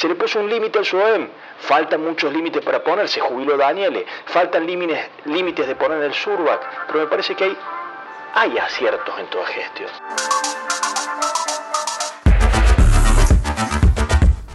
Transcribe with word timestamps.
Se 0.00 0.08
le 0.08 0.14
puso 0.14 0.40
un 0.40 0.48
límite 0.48 0.78
al 0.78 0.86
SUEM. 0.86 1.28
Faltan 1.58 2.02
muchos 2.02 2.32
límites 2.32 2.64
para 2.64 2.82
ponerse, 2.82 3.20
jubiló 3.20 3.58
Daniele. 3.58 4.06
Faltan 4.24 4.66
límites, 4.66 4.98
límites 5.26 5.66
de 5.66 5.74
poner 5.76 6.02
el 6.02 6.14
Surbac. 6.14 6.86
Pero 6.86 7.00
me 7.00 7.06
parece 7.06 7.34
que 7.34 7.44
hay, 7.44 7.56
hay 8.34 8.56
aciertos 8.56 9.18
en 9.18 9.26
toda 9.26 9.46
gestión. 9.46 9.90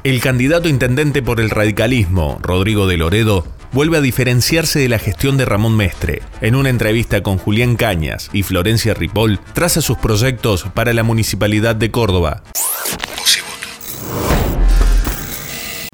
El 0.05 0.21
candidato 0.21 0.69
intendente 0.69 1.23
por 1.23 1.39
el 1.39 1.49
radicalismo, 1.49 2.37
Rodrigo 2.39 2.85
de 2.85 2.95
Loredo, 2.95 3.43
vuelve 3.71 3.97
a 3.97 4.01
diferenciarse 4.01 4.77
de 4.77 4.87
la 4.87 4.99
gestión 4.99 5.35
de 5.35 5.45
Ramón 5.45 5.75
Mestre. 5.75 6.21
En 6.41 6.53
una 6.53 6.69
entrevista 6.69 7.23
con 7.23 7.39
Julián 7.39 7.75
Cañas 7.75 8.29
y 8.31 8.43
Florencia 8.43 8.93
Ripoll, 8.93 9.39
traza 9.53 9.81
sus 9.81 9.97
proyectos 9.97 10.65
para 10.75 10.93
la 10.93 11.01
Municipalidad 11.01 11.75
de 11.75 11.89
Córdoba. 11.89 12.43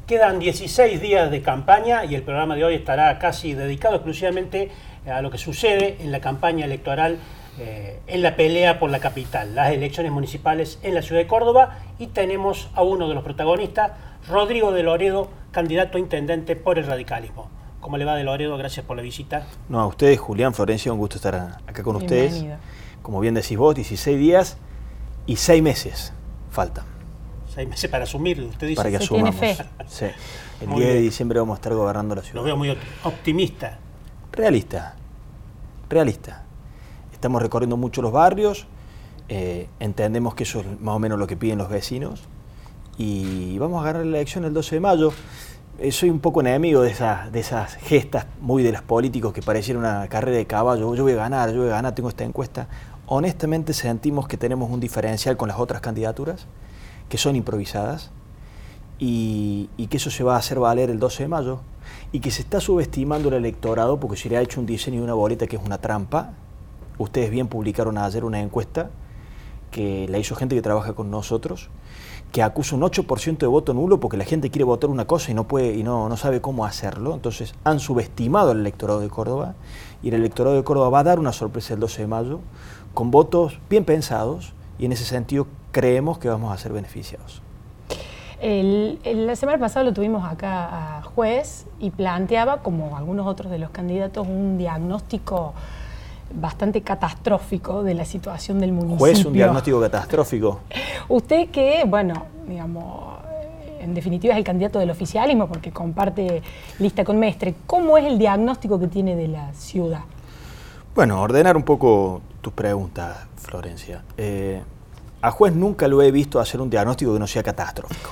Quedan 0.05 0.39
16 0.39 1.01
días 1.01 1.31
de 1.31 1.41
campaña 1.41 2.03
y 2.03 2.15
el 2.15 2.23
programa 2.23 2.57
de 2.57 2.65
hoy 2.65 2.75
estará 2.75 3.17
casi 3.17 3.53
dedicado 3.53 3.95
exclusivamente 3.95 4.71
a 5.09 5.21
lo 5.21 5.31
que 5.31 5.37
sucede 5.37 5.95
en 6.01 6.11
la 6.11 6.19
campaña 6.19 6.65
electoral 6.65 7.17
eh, 7.59 7.99
en 8.07 8.21
la 8.21 8.35
pelea 8.35 8.79
por 8.79 8.89
la 8.89 8.99
capital, 8.99 9.55
las 9.55 9.71
elecciones 9.71 10.11
municipales 10.11 10.79
en 10.83 10.95
la 10.95 11.01
ciudad 11.01 11.21
de 11.21 11.27
Córdoba 11.27 11.79
y 11.99 12.07
tenemos 12.07 12.69
a 12.75 12.83
uno 12.83 13.07
de 13.07 13.15
los 13.15 13.23
protagonistas, 13.23 13.91
Rodrigo 14.27 14.71
de 14.71 14.83
Loredo, 14.83 15.29
candidato 15.51 15.97
a 15.97 16.01
intendente 16.01 16.55
por 16.55 16.79
el 16.79 16.85
radicalismo. 16.85 17.49
¿Cómo 17.81 17.97
le 17.97 18.05
va 18.05 18.15
de 18.15 18.23
Loredo? 18.23 18.57
Gracias 18.57 18.85
por 18.85 18.95
la 18.95 19.03
visita. 19.03 19.47
No, 19.67 19.79
a 19.79 19.87
ustedes, 19.87 20.19
Julián, 20.19 20.53
Florencia, 20.53 20.93
un 20.93 20.99
gusto 20.99 21.15
estar 21.15 21.35
acá 21.65 21.83
con 21.83 21.95
ustedes. 21.95 22.45
Como 23.01 23.19
bien 23.19 23.33
decís 23.33 23.57
vos, 23.57 23.73
16 23.73 24.19
días 24.19 24.57
y 25.25 25.35
6 25.35 25.63
meses 25.63 26.13
faltan. 26.51 26.85
Seis 27.53 27.67
meses 27.67 27.89
para 27.89 28.05
asumir, 28.05 28.39
usted 28.41 28.67
dice. 28.67 28.77
Para 28.77 28.89
que 28.89 28.97
asumamos. 28.97 29.35
Sí. 29.87 30.05
El 30.61 30.69
10 30.69 30.79
de 30.79 31.01
diciembre 31.01 31.39
vamos 31.39 31.55
a 31.55 31.57
estar 31.57 31.73
gobernando 31.73 32.15
la 32.15 32.21
ciudad. 32.21 32.35
Lo 32.35 32.43
veo 32.43 32.55
muy 32.55 32.77
optimista. 33.03 33.77
Realista. 34.31 34.95
Realista. 35.89 36.45
Estamos 37.21 37.39
recorriendo 37.39 37.77
mucho 37.77 38.01
los 38.01 38.11
barrios, 38.11 38.65
eh, 39.29 39.69
entendemos 39.79 40.33
que 40.33 40.41
eso 40.41 40.61
es 40.61 40.81
más 40.81 40.95
o 40.95 40.97
menos 40.97 41.19
lo 41.19 41.27
que 41.27 41.37
piden 41.37 41.59
los 41.59 41.69
vecinos 41.69 42.23
y 42.97 43.59
vamos 43.59 43.79
a 43.79 43.85
ganar 43.85 44.07
la 44.07 44.17
elección 44.17 44.43
el 44.43 44.55
12 44.55 44.77
de 44.77 44.79
mayo. 44.79 45.13
Eh, 45.77 45.91
soy 45.91 46.09
un 46.09 46.19
poco 46.19 46.41
enemigo 46.41 46.81
de 46.81 46.89
esas, 46.89 47.31
de 47.31 47.41
esas 47.41 47.75
gestas 47.75 48.25
muy 48.39 48.63
de 48.63 48.71
los 48.71 48.81
políticos 48.81 49.33
que 49.33 49.43
parecieron 49.43 49.83
una 49.83 50.07
carrera 50.07 50.35
de 50.35 50.47
caballo. 50.47 50.95
Yo 50.95 51.03
voy 51.03 51.11
a 51.11 51.17
ganar, 51.17 51.51
yo 51.51 51.59
voy 51.59 51.69
a 51.69 51.73
ganar, 51.73 51.93
tengo 51.93 52.09
esta 52.09 52.23
encuesta. 52.23 52.67
Honestamente 53.05 53.73
sentimos 53.73 54.27
que 54.27 54.37
tenemos 54.37 54.71
un 54.71 54.79
diferencial 54.79 55.37
con 55.37 55.47
las 55.47 55.59
otras 55.59 55.79
candidaturas 55.79 56.47
que 57.07 57.19
son 57.19 57.35
improvisadas 57.35 58.09
y, 58.97 59.69
que 59.91 59.97
eso 59.97 60.09
se 60.09 60.23
va 60.23 60.37
a 60.37 60.39
hacer 60.39 60.57
valer 60.57 60.89
el 60.89 60.97
12 60.97 61.21
de 61.21 61.29
mayo 61.29 61.59
y 62.11 62.19
que 62.19 62.31
se 62.31 62.41
está 62.41 62.59
subestimando 62.59 63.29
el 63.29 63.35
electorado 63.35 63.99
porque 63.99 64.17
se 64.17 64.27
le 64.27 64.37
ha 64.37 64.41
hecho 64.41 64.59
un 64.59 64.65
diseño 64.65 64.97
de 64.97 65.03
una 65.03 65.13
boleta 65.13 65.45
que 65.45 65.57
es 65.57 65.61
una 65.63 65.77
trampa. 65.77 66.33
Ustedes 66.97 67.31
bien 67.31 67.47
publicaron 67.47 67.97
ayer 67.97 68.23
una 68.23 68.39
encuesta 68.39 68.89
que 69.71 70.07
la 70.09 70.17
hizo 70.17 70.35
gente 70.35 70.55
que 70.55 70.61
trabaja 70.61 70.93
con 70.93 71.09
nosotros, 71.09 71.69
que 72.31 72.43
acusa 72.43 72.75
un 72.75 72.81
8% 72.81 73.37
de 73.37 73.47
voto 73.47 73.73
nulo 73.73 73.99
porque 73.99 74.17
la 74.17 74.25
gente 74.25 74.49
quiere 74.51 74.65
votar 74.65 74.89
una 74.89 75.05
cosa 75.05 75.31
y 75.31 75.33
no 75.33 75.47
puede 75.47 75.73
y 75.75 75.83
no, 75.83 76.07
no 76.09 76.17
sabe 76.17 76.41
cómo 76.41 76.65
hacerlo. 76.65 77.13
Entonces 77.13 77.55
han 77.63 77.79
subestimado 77.79 78.51
al 78.51 78.59
electorado 78.59 78.99
de 78.99 79.09
Córdoba 79.09 79.55
y 80.03 80.09
el 80.09 80.15
electorado 80.15 80.55
de 80.55 80.63
Córdoba 80.63 80.89
va 80.89 80.99
a 80.99 81.03
dar 81.03 81.19
una 81.19 81.33
sorpresa 81.33 81.73
el 81.73 81.79
12 81.79 82.03
de 82.03 82.07
mayo 82.07 82.39
con 82.93 83.11
votos 83.11 83.59
bien 83.69 83.85
pensados 83.85 84.53
y 84.77 84.85
en 84.85 84.91
ese 84.91 85.05
sentido 85.05 85.47
creemos 85.71 86.17
que 86.17 86.27
vamos 86.27 86.53
a 86.53 86.57
ser 86.57 86.73
beneficiados. 86.73 87.41
la 88.41 89.35
semana 89.35 89.57
pasada 89.59 89.85
lo 89.85 89.93
tuvimos 89.93 90.29
acá 90.29 90.97
a 90.97 91.03
juez 91.03 91.65
y 91.79 91.91
planteaba, 91.91 92.61
como 92.61 92.97
algunos 92.97 93.27
otros 93.27 93.51
de 93.51 93.59
los 93.59 93.69
candidatos, 93.69 94.27
un 94.27 94.57
diagnóstico 94.57 95.53
bastante 96.33 96.81
catastrófico 96.81 97.83
de 97.83 97.93
la 97.93 98.05
situación 98.05 98.59
del 98.59 98.71
municipio. 98.71 98.97
Juez, 98.97 99.25
un 99.25 99.33
diagnóstico 99.33 99.81
catastrófico. 99.81 100.59
Usted 101.07 101.49
que, 101.49 101.83
bueno, 101.85 102.25
digamos, 102.47 103.19
en 103.79 103.93
definitiva 103.93 104.33
es 104.33 104.37
el 104.37 104.43
candidato 104.43 104.79
del 104.79 104.89
oficialismo 104.89 105.47
porque 105.47 105.71
comparte 105.71 106.41
lista 106.79 107.03
con 107.03 107.19
Mestre. 107.19 107.55
¿Cómo 107.65 107.97
es 107.97 108.05
el 108.05 108.17
diagnóstico 108.17 108.79
que 108.79 108.87
tiene 108.87 109.15
de 109.15 109.27
la 109.27 109.53
ciudad? 109.53 110.01
Bueno, 110.93 111.21
ordenar 111.21 111.55
un 111.55 111.63
poco 111.63 112.21
tus 112.41 112.53
preguntas, 112.53 113.27
Florencia. 113.37 114.03
Eh, 114.17 114.61
a 115.21 115.31
juez 115.31 115.53
nunca 115.53 115.87
lo 115.87 116.01
he 116.01 116.11
visto 116.11 116.39
hacer 116.39 116.61
un 116.61 116.69
diagnóstico 116.69 117.13
que 117.13 117.19
no 117.19 117.27
sea 117.27 117.43
catastrófico. 117.43 118.09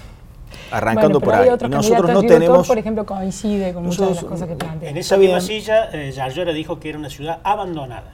Arrancando 0.72 1.20
por 1.20 1.34
ahí. 1.34 1.50
nosotros 1.70 2.12
no 2.12 2.22
tenemos. 2.22 2.68
por 2.68 2.78
ejemplo, 2.78 3.06
coincide 3.06 3.74
con 3.74 3.84
muchas 3.84 4.10
de 4.10 4.16
las 4.16 4.24
cosas 4.24 4.48
que 4.48 4.56
plantea. 4.56 4.90
En 4.90 4.98
esa 4.98 5.18
misma 5.18 5.42
silla, 5.42 5.90
eh, 5.92 6.54
dijo 6.54 6.80
que 6.80 6.90
era 6.90 6.98
una 6.98 7.10
ciudad 7.10 7.40
abandonada. 7.44 8.14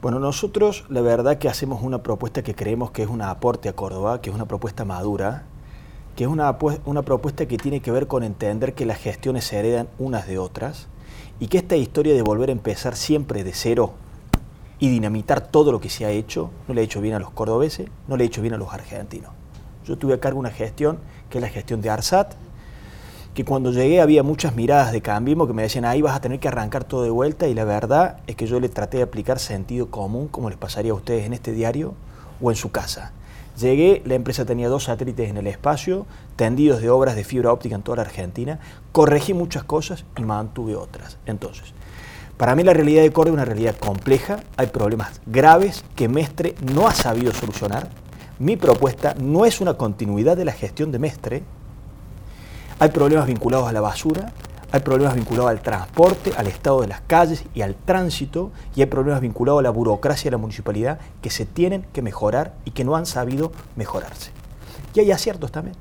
Bueno, 0.00 0.20
nosotros 0.20 0.84
la 0.88 1.00
verdad 1.00 1.38
que 1.38 1.48
hacemos 1.48 1.82
una 1.82 2.04
propuesta 2.04 2.42
que 2.42 2.54
creemos 2.54 2.92
que 2.92 3.02
es 3.02 3.08
un 3.08 3.20
aporte 3.20 3.68
a 3.68 3.72
Córdoba, 3.72 4.20
que 4.20 4.30
es 4.30 4.36
una 4.36 4.46
propuesta 4.46 4.84
madura, 4.84 5.42
que 6.14 6.24
es 6.24 6.30
una, 6.30 6.56
una 6.84 7.02
propuesta 7.02 7.46
que 7.46 7.56
tiene 7.56 7.80
que 7.80 7.90
ver 7.90 8.06
con 8.06 8.22
entender 8.22 8.74
que 8.74 8.86
las 8.86 8.98
gestiones 8.98 9.44
se 9.44 9.58
heredan 9.58 9.88
unas 9.98 10.28
de 10.28 10.38
otras 10.38 10.86
y 11.40 11.48
que 11.48 11.58
esta 11.58 11.76
historia 11.76 12.14
de 12.14 12.22
volver 12.22 12.48
a 12.48 12.52
empezar 12.52 12.94
siempre 12.94 13.42
de 13.42 13.52
cero 13.52 13.94
y 14.78 14.88
dinamitar 14.88 15.40
todo 15.40 15.72
lo 15.72 15.80
que 15.80 15.90
se 15.90 16.04
ha 16.04 16.10
hecho, 16.10 16.50
no 16.68 16.74
le 16.74 16.80
ha 16.80 16.84
hecho 16.84 17.00
bien 17.00 17.14
a 17.14 17.18
los 17.18 17.30
cordobeses, 17.30 17.88
no 18.06 18.16
le 18.16 18.24
ha 18.24 18.26
hecho 18.26 18.42
bien 18.42 18.54
a 18.54 18.56
los 18.56 18.72
argentinos. 18.72 19.32
Yo 19.88 19.96
tuve 19.96 20.12
a 20.14 20.20
cargo 20.20 20.38
una 20.38 20.50
gestión, 20.50 20.98
que 21.30 21.38
es 21.38 21.42
la 21.42 21.48
gestión 21.48 21.80
de 21.80 21.88
ARSAT, 21.88 22.34
que 23.32 23.44
cuando 23.44 23.72
llegué 23.72 24.02
había 24.02 24.22
muchas 24.22 24.54
miradas 24.54 24.92
de 24.92 25.00
cambio 25.00 25.46
que 25.46 25.54
me 25.54 25.62
decían, 25.62 25.86
ahí 25.86 26.02
vas 26.02 26.14
a 26.14 26.20
tener 26.20 26.40
que 26.40 26.48
arrancar 26.48 26.84
todo 26.84 27.04
de 27.04 27.10
vuelta, 27.10 27.48
y 27.48 27.54
la 27.54 27.64
verdad 27.64 28.18
es 28.26 28.36
que 28.36 28.46
yo 28.46 28.60
le 28.60 28.68
traté 28.68 28.98
de 28.98 29.04
aplicar 29.04 29.38
sentido 29.38 29.90
común, 29.90 30.28
como 30.28 30.50
les 30.50 30.58
pasaría 30.58 30.92
a 30.92 30.94
ustedes 30.94 31.24
en 31.24 31.32
este 31.32 31.52
diario 31.52 31.94
o 32.42 32.50
en 32.50 32.56
su 32.56 32.70
casa. 32.70 33.12
Llegué, 33.58 34.02
la 34.04 34.14
empresa 34.14 34.44
tenía 34.44 34.68
dos 34.68 34.84
satélites 34.84 35.30
en 35.30 35.38
el 35.38 35.46
espacio, 35.46 36.04
tendidos 36.36 36.82
de 36.82 36.90
obras 36.90 37.16
de 37.16 37.24
fibra 37.24 37.50
óptica 37.50 37.74
en 37.74 37.82
toda 37.82 37.96
la 37.96 38.02
Argentina, 38.02 38.60
corregí 38.92 39.32
muchas 39.32 39.64
cosas 39.64 40.04
y 40.18 40.22
mantuve 40.22 40.76
otras. 40.76 41.16
Entonces, 41.24 41.72
para 42.36 42.54
mí 42.54 42.62
la 42.62 42.74
realidad 42.74 43.02
de 43.02 43.10
Córdoba 43.10 43.38
es 43.38 43.42
una 43.42 43.44
realidad 43.46 43.76
compleja, 43.76 44.40
hay 44.56 44.66
problemas 44.66 45.20
graves 45.26 45.82
que 45.96 46.08
Mestre 46.08 46.54
no 46.74 46.86
ha 46.86 46.94
sabido 46.94 47.32
solucionar. 47.32 47.88
Mi 48.38 48.56
propuesta 48.56 49.14
no 49.18 49.44
es 49.44 49.60
una 49.60 49.74
continuidad 49.74 50.36
de 50.36 50.44
la 50.44 50.52
gestión 50.52 50.92
de 50.92 51.00
Mestre. 51.00 51.42
Hay 52.78 52.90
problemas 52.90 53.26
vinculados 53.26 53.68
a 53.68 53.72
la 53.72 53.80
basura, 53.80 54.32
hay 54.70 54.80
problemas 54.80 55.16
vinculados 55.16 55.50
al 55.50 55.60
transporte, 55.60 56.32
al 56.36 56.46
estado 56.46 56.82
de 56.82 56.86
las 56.86 57.00
calles 57.00 57.44
y 57.52 57.62
al 57.62 57.74
tránsito, 57.74 58.52
y 58.76 58.80
hay 58.80 58.86
problemas 58.86 59.20
vinculados 59.20 59.58
a 59.58 59.62
la 59.62 59.70
burocracia 59.70 60.24
de 60.24 60.32
la 60.32 60.38
municipalidad 60.38 61.00
que 61.20 61.30
se 61.30 61.46
tienen 61.46 61.84
que 61.92 62.00
mejorar 62.00 62.54
y 62.64 62.70
que 62.70 62.84
no 62.84 62.94
han 62.94 63.06
sabido 63.06 63.50
mejorarse. 63.74 64.30
Y 64.94 65.00
hay 65.00 65.10
aciertos 65.10 65.50
también. 65.50 65.76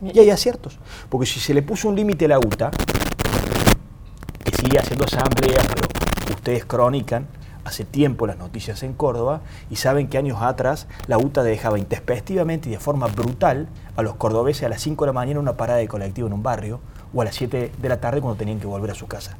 Y 0.00 0.18
hay 0.18 0.30
aciertos. 0.30 0.78
Porque 1.10 1.26
si 1.26 1.40
se 1.40 1.52
le 1.52 1.62
puso 1.62 1.90
un 1.90 1.96
límite 1.96 2.24
a 2.24 2.28
la 2.28 2.38
UTA, 2.38 2.70
sigue 4.58 4.78
haciendo 4.78 5.04
asambleas, 5.04 5.66
pero 5.66 6.34
ustedes 6.34 6.64
cronican 6.64 7.26
hace 7.64 7.84
tiempo 7.84 8.26
las 8.26 8.38
noticias 8.38 8.82
en 8.82 8.92
Córdoba 8.92 9.42
y 9.70 9.76
saben 9.76 10.08
que 10.08 10.18
años 10.18 10.38
atrás 10.40 10.86
la 11.06 11.18
UTA 11.18 11.42
dejaba 11.42 11.78
intempestivamente 11.78 12.68
y 12.68 12.72
de 12.72 12.78
forma 12.78 13.06
brutal 13.06 13.68
a 13.96 14.02
los 14.02 14.16
cordobeses 14.16 14.64
a 14.64 14.68
las 14.68 14.82
5 14.82 15.04
de 15.04 15.06
la 15.08 15.12
mañana 15.12 15.40
una 15.40 15.56
parada 15.56 15.78
de 15.78 15.88
colectivo 15.88 16.26
en 16.26 16.32
un 16.32 16.42
barrio 16.42 16.80
o 17.14 17.22
a 17.22 17.24
las 17.24 17.34
7 17.34 17.72
de 17.78 17.88
la 17.88 18.00
tarde 18.00 18.20
cuando 18.20 18.38
tenían 18.38 18.60
que 18.60 18.66
volver 18.66 18.90
a 18.90 18.94
su 18.94 19.06
casa. 19.06 19.36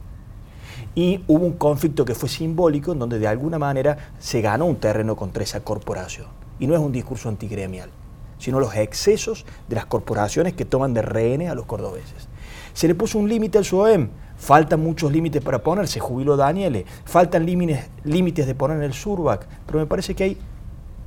Y 0.95 1.25
hubo 1.27 1.45
un 1.45 1.55
conflicto 1.55 2.05
que 2.05 2.15
fue 2.15 2.29
simbólico 2.29 2.93
en 2.93 2.99
donde 2.99 3.19
de 3.19 3.27
alguna 3.27 3.59
manera 3.59 3.97
se 4.19 4.43
ganó 4.43 4.67
un 4.67 4.77
terreno 4.77 5.17
contra 5.17 5.43
esa 5.43 5.61
corporación. 5.61 6.27
Y 6.59 6.67
no 6.67 6.75
es 6.75 6.81
un 6.81 6.93
discurso 6.93 7.29
antigremial, 7.29 7.91
sino 8.39 8.61
los 8.61 8.77
excesos 8.77 9.47
de 9.69 9.77
las 9.77 9.87
corporaciones 9.87 10.53
que 10.53 10.65
toman 10.65 10.93
de 10.93 11.03
rehenes 11.03 11.51
a 11.51 11.55
los 11.55 11.65
cordobeses. 11.65 12.29
Se 12.75 12.89
le 12.89 12.95
puso 12.95 13.19
un 13.19 13.29
límite 13.29 13.59
al 13.59 13.65
SUOEM, 13.65 14.11
Faltan 14.43 14.83
muchos 14.83 15.13
límites 15.13 15.41
para 15.41 15.63
poner, 15.63 15.87
se 15.87 16.01
jubiló 16.01 16.37
Daniele, 16.37 16.85
faltan 17.05 17.47
límites, 17.47 17.89
límites 18.03 18.45
de 18.45 18.57
poner 18.57 18.83
el 18.83 18.93
Surbac, 18.93 19.47
pero 19.67 19.79
me 19.79 19.87
parece 19.87 20.17
que 20.17 20.25
hay, 20.25 20.39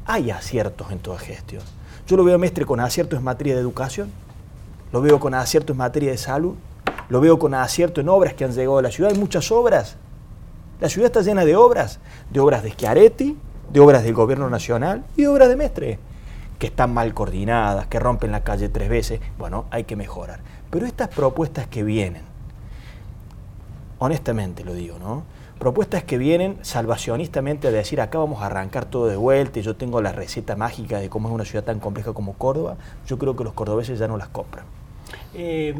hay 0.05 0.31
aciertos 0.31 0.89
en 0.89 0.99
toda 0.99 1.19
gestión. 1.19 1.61
Yo 2.07 2.15
lo 2.15 2.23
veo 2.23 2.39
Mestre 2.39 2.65
con 2.65 2.79
aciertos 2.79 3.19
en 3.19 3.25
materia 3.25 3.53
de 3.53 3.59
educación, 3.59 4.09
lo 4.93 5.01
veo 5.01 5.19
con 5.19 5.33
aciertos 5.33 5.73
en 5.73 5.79
materia 5.79 6.11
de 6.11 6.17
salud, 6.17 6.55
lo 7.09 7.19
veo 7.19 7.37
con 7.37 7.53
acierto 7.53 7.99
en 7.99 8.07
obras 8.07 8.35
que 8.35 8.45
han 8.45 8.53
llegado 8.53 8.77
a 8.77 8.81
la 8.83 8.89
ciudad, 8.89 9.11
hay 9.11 9.19
muchas 9.19 9.51
obras. 9.51 9.97
La 10.79 10.87
ciudad 10.87 11.07
está 11.07 11.21
llena 11.21 11.43
de 11.43 11.57
obras, 11.57 11.99
de 12.31 12.39
obras 12.39 12.63
de 12.63 12.71
Schiaretti, 12.71 13.37
de 13.69 13.79
obras 13.81 14.03
del 14.03 14.13
gobierno 14.13 14.49
nacional 14.49 15.03
y 15.17 15.23
de 15.23 15.27
obras 15.27 15.49
de 15.49 15.57
Mestre, 15.57 15.99
que 16.57 16.67
están 16.67 16.93
mal 16.93 17.13
coordinadas, 17.13 17.87
que 17.87 17.99
rompen 17.99 18.31
la 18.31 18.45
calle 18.45 18.69
tres 18.69 18.87
veces. 18.87 19.19
Bueno, 19.37 19.65
hay 19.71 19.83
que 19.83 19.97
mejorar. 19.97 20.39
Pero 20.69 20.85
estas 20.85 21.09
propuestas 21.09 21.67
que 21.67 21.83
vienen, 21.83 22.33
honestamente 23.99 24.63
lo 24.63 24.73
digo, 24.73 24.99
¿no? 24.99 25.23
Propuestas 25.59 26.03
que 26.03 26.17
vienen 26.17 26.57
salvacionistamente 26.63 27.69
a 27.69 27.71
decir 27.71 28.01
acá 28.01 28.17
vamos 28.17 28.41
a 28.41 28.47
arrancar 28.47 28.85
todo 28.85 29.07
de 29.07 29.15
vuelta 29.15 29.59
y 29.59 29.61
yo 29.61 29.75
tengo 29.75 30.01
la 30.01 30.11
receta 30.11 30.55
mágica 30.55 30.99
de 30.99 31.09
cómo 31.09 31.29
es 31.29 31.33
una 31.33 31.45
ciudad 31.45 31.63
tan 31.63 31.79
compleja 31.79 32.13
como 32.13 32.33
Córdoba, 32.33 32.75
yo 33.07 33.17
creo 33.17 33.35
que 33.35 33.45
los 33.45 33.53
cordobeses 33.53 33.97
ya 33.97 34.07
no 34.07 34.17
las 34.17 34.27
compran. 34.27 34.65
Eh, 35.33 35.75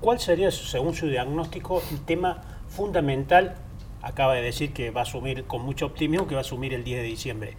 ¿Cuál 0.00 0.20
sería, 0.20 0.50
según 0.52 0.94
su 0.94 1.08
diagnóstico, 1.08 1.82
el 1.90 2.00
tema 2.00 2.42
fundamental? 2.68 3.56
Acaba 4.02 4.34
de 4.34 4.42
decir 4.42 4.72
que 4.72 4.92
va 4.92 5.00
a 5.00 5.02
asumir 5.02 5.44
con 5.44 5.62
mucho 5.62 5.86
optimismo 5.86 6.28
que 6.28 6.36
va 6.36 6.40
a 6.40 6.42
asumir 6.42 6.72
el 6.72 6.84
10 6.84 7.02
de 7.02 7.06
diciembre. 7.06 7.56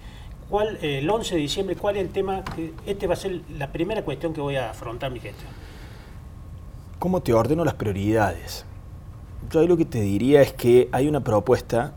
¿Cuál, 0.49 0.79
eh, 0.81 0.99
el 0.99 1.09
11 1.09 1.35
de 1.35 1.41
diciembre, 1.41 1.75
¿cuál 1.75 1.97
es 1.97 2.03
el 2.03 2.09
tema? 2.09 2.43
Que 2.55 2.73
este 2.85 3.05
va 3.05 3.13
a 3.13 3.17
ser 3.17 3.41
la 3.57 3.71
primera 3.73 4.03
cuestión 4.03 4.33
que 4.33 4.39
voy 4.39 4.55
a 4.55 4.69
afrontar 4.69 5.11
mi 5.11 5.19
gestión. 5.19 5.51
¿Cómo 6.97 7.21
te 7.21 7.33
ordeno 7.33 7.65
las 7.65 7.75
prioridades? 7.75 8.65
Yo 9.47 9.62
ahí 9.62 9.68
lo 9.68 9.77
que 9.77 9.86
te 9.86 10.01
diría 10.01 10.41
es 10.41 10.53
que 10.53 10.89
hay 10.91 11.07
una 11.07 11.21
propuesta 11.21 11.94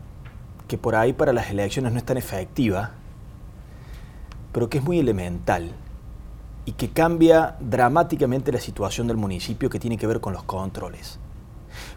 que 0.67 0.77
por 0.77 0.95
ahí 0.95 1.13
para 1.13 1.33
las 1.33 1.49
elecciones 1.49 1.91
no 1.91 1.97
es 1.97 2.05
tan 2.05 2.17
efectiva, 2.17 2.91
pero 4.51 4.69
que 4.69 4.77
es 4.77 4.83
muy 4.83 4.99
elemental 4.99 5.71
y 6.65 6.71
que 6.71 6.89
cambia 6.89 7.55
dramáticamente 7.59 8.51
la 8.51 8.59
situación 8.59 9.07
del 9.07 9.17
municipio 9.17 9.69
que 9.69 9.79
tiene 9.79 9.97
que 9.97 10.07
ver 10.07 10.21
con 10.21 10.33
los 10.33 10.43
controles. 10.43 11.19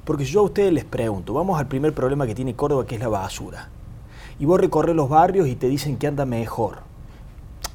Porque 0.05 0.25
si 0.25 0.33
yo 0.33 0.41
a 0.41 0.45
ustedes 0.45 0.73
les 0.73 0.85
pregunto, 0.85 1.33
vamos 1.33 1.59
al 1.59 1.69
primer 1.69 1.95
problema 1.95 2.27
que 2.27 2.35
tiene 2.35 2.57
Córdoba, 2.57 2.87
que 2.87 2.97
es 2.97 3.01
la 3.01 3.09
basura. 3.09 3.69
Y 4.39 4.45
vos 4.45 4.61
recorres 4.61 4.97
los 4.97 5.09
barrios 5.09 5.47
y 5.49 5.55
te 5.55 5.69
dicen 5.69 5.97
que 5.97 6.07
anda 6.07 6.27
mejor. 6.27 6.79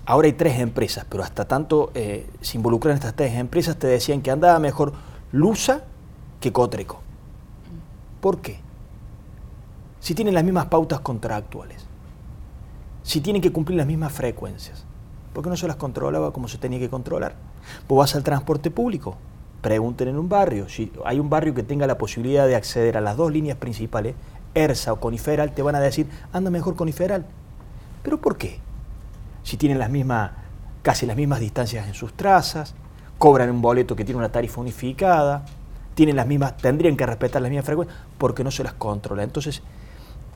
Ahora 0.05 0.25
hay 0.27 0.33
tres 0.33 0.59
empresas, 0.59 1.05
pero 1.09 1.23
hasta 1.23 1.45
tanto 1.47 1.91
eh, 1.93 2.29
se 2.41 2.57
involucran 2.57 2.95
estas 2.95 3.15
tres 3.15 3.33
empresas, 3.35 3.77
te 3.77 3.87
decían 3.87 4.21
que 4.21 4.31
andaba 4.31 4.59
mejor 4.59 4.93
Lusa 5.31 5.83
que 6.39 6.51
Cotreco. 6.51 7.01
¿Por 8.21 8.39
qué? 8.39 8.59
Si 9.99 10.15
tienen 10.15 10.35
las 10.35 10.43
mismas 10.43 10.67
pautas 10.67 10.99
contractuales, 11.01 11.85
si 13.03 13.19
tienen 13.19 13.41
que 13.41 13.51
cumplir 13.51 13.77
las 13.77 13.87
mismas 13.87 14.13
frecuencias, 14.13 14.85
¿por 15.33 15.43
qué 15.43 15.49
no 15.49 15.57
se 15.57 15.67
las 15.67 15.75
controlaba 15.75 16.31
como 16.31 16.47
se 16.47 16.59
tenía 16.59 16.79
que 16.79 16.89
controlar? 16.89 17.33
Vos 17.87 17.97
vas 17.97 18.15
al 18.15 18.23
transporte 18.23 18.69
público, 18.69 19.17
pregunten 19.61 20.07
en 20.07 20.17
un 20.17 20.29
barrio, 20.29 20.69
si 20.69 20.91
hay 21.03 21.19
un 21.19 21.29
barrio 21.29 21.55
que 21.55 21.63
tenga 21.63 21.87
la 21.87 21.97
posibilidad 21.97 22.47
de 22.47 22.55
acceder 22.55 22.95
a 22.95 23.01
las 23.01 23.17
dos 23.17 23.31
líneas 23.31 23.57
principales, 23.57 24.15
ERSA 24.53 24.93
o 24.93 24.99
Coniferal, 24.99 25.53
te 25.53 25.63
van 25.63 25.75
a 25.75 25.79
decir, 25.79 26.07
anda 26.31 26.51
mejor 26.51 26.75
Coniferal. 26.75 27.25
¿Pero 28.03 28.21
por 28.21 28.37
qué? 28.37 28.59
Si 29.43 29.57
tienen 29.57 29.79
las 29.79 29.89
mismas, 29.89 30.31
casi 30.83 31.07
las 31.07 31.17
mismas 31.17 31.39
distancias 31.39 31.87
en 31.87 31.95
sus 31.95 32.13
trazas, 32.13 32.75
cobran 33.17 33.49
un 33.49 33.61
boleto 33.61 33.95
que 33.95 34.05
tiene 34.05 34.19
una 34.19 34.31
tarifa 34.31 34.61
unificada, 34.61 35.45
tienen 35.93 36.15
las 36.15 36.27
mismas, 36.27 36.57
tendrían 36.57 36.95
que 36.95 37.05
respetar 37.05 37.41
las 37.41 37.49
mismas 37.49 37.65
frecuencias, 37.65 37.97
porque 38.17 38.43
no 38.43 38.51
se 38.51 38.63
las 38.63 38.73
controla. 38.73 39.23
Entonces, 39.23 39.61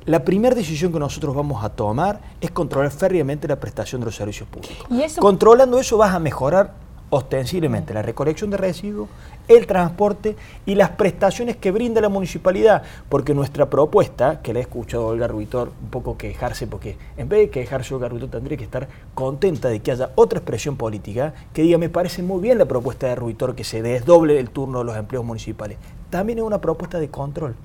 la 0.06 0.24
primera 0.24 0.54
decisión 0.56 0.94
que 0.94 1.00
nosotros 1.00 1.36
vamos 1.36 1.63
a 1.63 1.69
tomar 1.69 2.22
es 2.40 2.52
controlar 2.52 2.92
férreamente 2.92 3.48
la 3.48 3.60
prestación 3.60 4.02
de 4.02 4.06
los 4.06 4.16
servicios 4.16 4.48
públicos. 4.48 4.88
Controlando 5.19 5.80
eso 5.80 5.98
vas 5.98 6.13
a 6.13 6.19
mejorar 6.19 6.85
ostensiblemente 7.10 7.94
la 7.94 8.02
recolección 8.02 8.50
de 8.50 8.57
residuos, 8.57 9.10
el 9.48 9.68
transporte 9.68 10.36
y 10.66 10.75
las 10.75 10.92
prestaciones 10.92 11.56
que 11.57 11.72
brinda 11.72 12.02
la 12.02 12.10
municipalidad, 12.10 12.84
porque 13.10 13.34
nuestra 13.34 13.69
propuesta, 13.69 14.42
que 14.42 14.54
la 14.54 14.60
he 14.60 14.62
escuchado 14.63 15.07
Olga 15.07 15.28
Ruitor 15.28 15.72
un 15.81 15.90
poco 15.90 16.18
quejarse, 16.18 16.68
porque 16.68 16.98
en 17.18 17.30
vez 17.30 17.40
de 17.40 17.50
quejarse 17.50 17.94
Olga 17.94 18.10
Ruitor 18.10 18.30
tendría 18.30 18.57
que 18.57 18.63
estar 18.63 18.88
contenta 19.13 19.69
de 19.69 19.80
que 19.81 19.92
haya 19.92 20.12
otra 20.16 20.40
expresión 20.40 20.78
política 20.78 21.34
que 21.54 21.62
diga, 21.62 21.78
me 21.78 21.90
parece 21.90 22.24
muy 22.24 22.42
bien 22.42 22.57
la 22.57 22.66
propuesta 22.66 23.07
de 23.07 23.16
Ruitor 23.16 23.56
que 23.56 23.63
se 23.63 23.81
desdoble 23.81 24.40
el 24.40 24.50
turno 24.50 24.80
de 24.80 24.86
los 24.86 24.98
empleos 24.98 25.24
municipales. 25.24 25.78
También 26.10 26.40
es 26.40 26.46
una 26.46 26.62
propuesta 26.62 27.00
de 27.00 27.10
control 27.10 27.56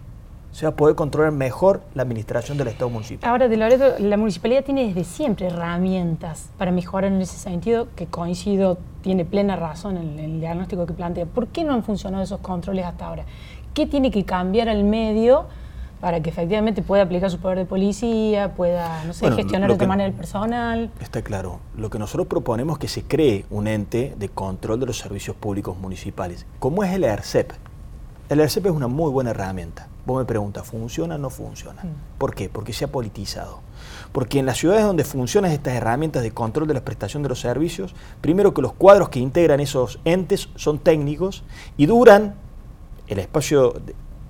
o 0.50 0.54
sea, 0.54 0.72
poder 0.72 0.96
controlar 0.96 1.32
mejor 1.32 1.80
la 1.94 2.02
administración 2.02 2.58
del 2.58 2.68
Estado 2.68 2.90
municipal. 2.90 3.30
Ahora, 3.30 3.48
de 3.48 3.56
Loreto, 3.56 3.94
la 3.98 4.16
municipalidad 4.16 4.64
tiene 4.64 4.86
desde 4.86 5.04
siempre 5.04 5.46
herramientas 5.46 6.50
para 6.58 6.72
mejorar 6.72 7.12
en 7.12 7.20
ese 7.20 7.36
sentido, 7.38 7.88
que 7.94 8.06
coincido, 8.06 8.78
tiene 9.02 9.24
plena 9.24 9.56
razón 9.56 9.96
en 9.96 10.18
el 10.18 10.40
diagnóstico 10.40 10.86
que 10.86 10.92
plantea. 10.92 11.26
¿Por 11.26 11.48
qué 11.48 11.64
no 11.64 11.72
han 11.72 11.84
funcionado 11.84 12.24
esos 12.24 12.40
controles 12.40 12.84
hasta 12.84 13.06
ahora? 13.06 13.24
¿Qué 13.74 13.86
tiene 13.86 14.10
que 14.10 14.24
cambiar 14.24 14.68
al 14.68 14.82
medio 14.82 15.46
para 16.00 16.20
que 16.20 16.30
efectivamente 16.30 16.82
pueda 16.82 17.04
aplicar 17.04 17.30
su 17.30 17.38
poder 17.38 17.58
de 17.58 17.64
policía, 17.66 18.54
pueda, 18.54 19.04
no 19.04 19.12
sé, 19.12 19.30
gestionar 19.32 19.68
de 19.68 19.74
otra 19.74 19.86
manera 19.86 20.08
el 20.08 20.14
personal? 20.14 20.90
Está 21.00 21.22
claro. 21.22 21.60
Lo 21.76 21.90
que 21.90 21.98
nosotros 21.98 22.26
proponemos 22.26 22.74
es 22.74 22.80
que 22.80 22.88
se 22.88 23.02
cree 23.04 23.44
un 23.50 23.68
ente 23.68 24.14
de 24.18 24.28
control 24.28 24.80
de 24.80 24.86
los 24.86 24.98
servicios 24.98 25.36
públicos 25.36 25.78
municipales, 25.78 26.46
como 26.58 26.82
es 26.82 26.92
el 26.92 27.04
ERCEP. 27.04 27.52
El 28.30 28.40
ERCEP 28.40 28.66
es 28.66 28.72
una 28.72 28.86
muy 28.86 29.10
buena 29.10 29.30
herramienta 29.30 29.88
Vos 30.06 30.18
me 30.18 30.24
preguntas, 30.24 30.66
¿funciona 30.66 31.16
o 31.16 31.18
no 31.18 31.30
funciona? 31.30 31.82
Mm. 31.82 32.18
¿Por 32.18 32.34
qué? 32.34 32.48
Porque 32.48 32.72
se 32.72 32.84
ha 32.84 32.88
politizado. 32.88 33.60
Porque 34.12 34.38
en 34.38 34.46
las 34.46 34.58
ciudades 34.58 34.84
donde 34.84 35.04
funcionan 35.04 35.52
estas 35.52 35.74
herramientas 35.74 36.22
de 36.22 36.32
control 36.32 36.66
de 36.66 36.74
la 36.74 36.84
prestación 36.84 37.22
de 37.22 37.28
los 37.28 37.40
servicios, 37.40 37.94
primero 38.20 38.54
que 38.54 38.62
los 38.62 38.72
cuadros 38.72 39.08
que 39.08 39.18
integran 39.18 39.60
esos 39.60 40.00
entes 40.04 40.48
son 40.56 40.78
técnicos 40.78 41.44
y 41.76 41.86
duran, 41.86 42.34
el 43.08 43.18
espacio 43.18 43.74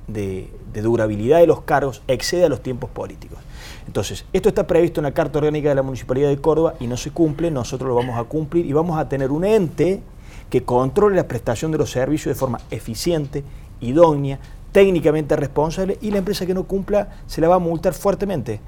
de, 0.06 0.50
durabilidad 0.75 1.38
de 1.38 1.47
los 1.47 1.62
cargos 1.62 2.02
excede 2.08 2.44
a 2.44 2.49
los 2.49 2.62
tiempos 2.62 2.91
políticos. 2.91 3.38
Entonces, 3.87 4.25
esto 4.32 4.49
está 4.49 4.67
previsto 4.67 5.00
en 5.00 5.05
la 5.05 5.12
Carta 5.12 5.38
Orgánica 5.38 5.69
de 5.69 5.76
la 5.76 5.82
Municipalidad 5.82 6.29
de 6.29 6.41
Córdoba 6.41 6.75
y 6.81 6.87
no 6.87 6.97
se 6.97 7.11
cumple, 7.11 7.50
nosotros 7.50 7.88
lo 7.88 7.94
vamos 7.94 8.19
a 8.19 8.25
cumplir 8.25 8.67
y 8.67 8.73
vamos 8.73 8.99
a 8.99 9.08
tener 9.08 9.31
un 9.31 9.44
ente 9.44 10.02
que 10.49 10.62
controle 10.62 11.17
la 11.17 11.29
prestación 11.29 11.70
de 11.70 11.79
los 11.79 11.91
servicios 11.91 12.35
de 12.35 12.38
forma 12.38 12.61
eficiente, 12.70 13.44
idónea, 13.81 14.38
técnicamente 14.73 15.37
responsable 15.37 15.99
y 16.00 16.11
la 16.11 16.19
empresa 16.19 16.47
que 16.47 16.55
no 16.55 16.65
cumpla 16.65 17.09
se 17.27 17.41
la 17.41 17.49
va 17.49 17.56
a 17.56 17.61
multar 17.61 17.94
fuertemente. 17.94 18.61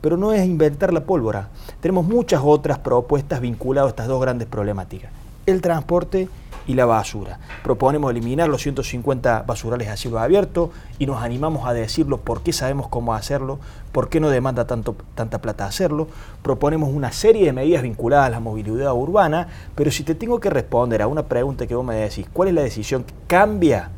Pero 0.00 0.16
no 0.16 0.32
es 0.32 0.44
inventar 0.44 0.92
la 0.92 1.04
pólvora. 1.04 1.48
Tenemos 1.80 2.06
muchas 2.06 2.42
otras 2.44 2.78
propuestas 2.78 3.40
vinculadas 3.40 3.88
a 3.88 3.90
estas 3.90 4.08
dos 4.08 4.20
grandes 4.20 4.48
problemáticas. 4.48 5.10
El 5.46 5.60
transporte 5.60 6.28
y 6.66 6.74
la 6.74 6.86
basura. 6.86 7.38
Proponemos 7.62 8.10
eliminar 8.10 8.48
los 8.48 8.62
150 8.62 9.42
basurales 9.46 9.88
a 9.88 9.96
cielo 9.96 10.18
abierto 10.18 10.70
y 10.98 11.06
nos 11.06 11.22
animamos 11.22 11.66
a 11.66 11.72
decirlo 11.72 12.18
porque 12.18 12.52
sabemos 12.52 12.88
cómo 12.88 13.14
hacerlo, 13.14 13.58
por 13.92 14.08
qué 14.08 14.20
no 14.20 14.30
demanda 14.30 14.66
tanto, 14.66 14.96
tanta 15.14 15.40
plata 15.40 15.66
hacerlo. 15.66 16.08
Proponemos 16.42 16.90
una 16.90 17.12
serie 17.12 17.46
de 17.46 17.52
medidas 17.52 17.82
vinculadas 17.82 18.26
a 18.26 18.30
la 18.30 18.40
movilidad 18.40 18.94
urbana, 18.94 19.48
pero 19.74 19.90
si 19.90 20.04
te 20.04 20.14
tengo 20.14 20.40
que 20.40 20.50
responder 20.50 21.02
a 21.02 21.06
una 21.06 21.24
pregunta 21.24 21.66
que 21.66 21.74
vos 21.74 21.84
me 21.84 21.96
decís, 21.96 22.26
¿cuál 22.32 22.48
es 22.48 22.54
la 22.54 22.62
decisión 22.62 23.04
que 23.04 23.14
cambia 23.26 23.90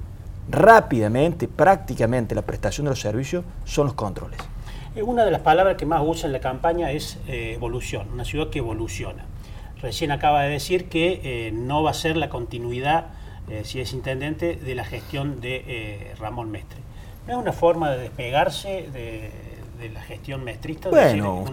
rápidamente, 0.49 1.49
prácticamente 1.49 2.35
la 2.35 2.43
prestación 2.43 2.85
de 2.85 2.91
los 2.91 3.01
servicios 3.01 3.45
son 3.65 3.87
los 3.87 3.95
controles. 3.95 4.39
Eh, 4.97 5.03
una 5.03 5.25
de 5.25 5.31
las 5.31 5.41
palabras 5.41 5.77
que 5.77 5.87
más 5.87 6.03
usa 6.05 6.27
en 6.27 6.33
la 6.33 6.41
campaña 6.41 6.91
es 6.91 7.19
eh, 7.27 7.53
evolución, 7.55 8.09
una 8.13 8.25
ciudad 8.25 8.51
que 8.51 8.61
evoluciona. 8.61 9.25
Recién 9.83 10.13
acaba 10.13 10.43
de 10.43 10.51
decir 10.51 10.89
que 10.89 11.21
eh, 11.25 11.53
no 11.53 11.83
va 11.83 11.91
a 11.91 11.95
ser 11.95 12.17
la 12.17 12.29
continuidad, 12.29 13.07
si 13.65 13.79
es 13.79 13.93
intendente, 13.93 14.57
de 14.57 14.75
la 14.75 14.87
gestión 14.87 15.43
de 15.43 16.15
Ramón 16.19 16.51
Mestre. 16.51 16.79
¿No 17.27 17.35
es 17.35 17.39
una 17.39 17.53
forma 17.53 17.91
de 17.91 17.99
despegarse 17.99 18.89
de, 18.91 19.91
la 19.91 20.01
gestión 20.01 20.45
mestrista? 20.45 20.89
Bueno, 20.89 21.45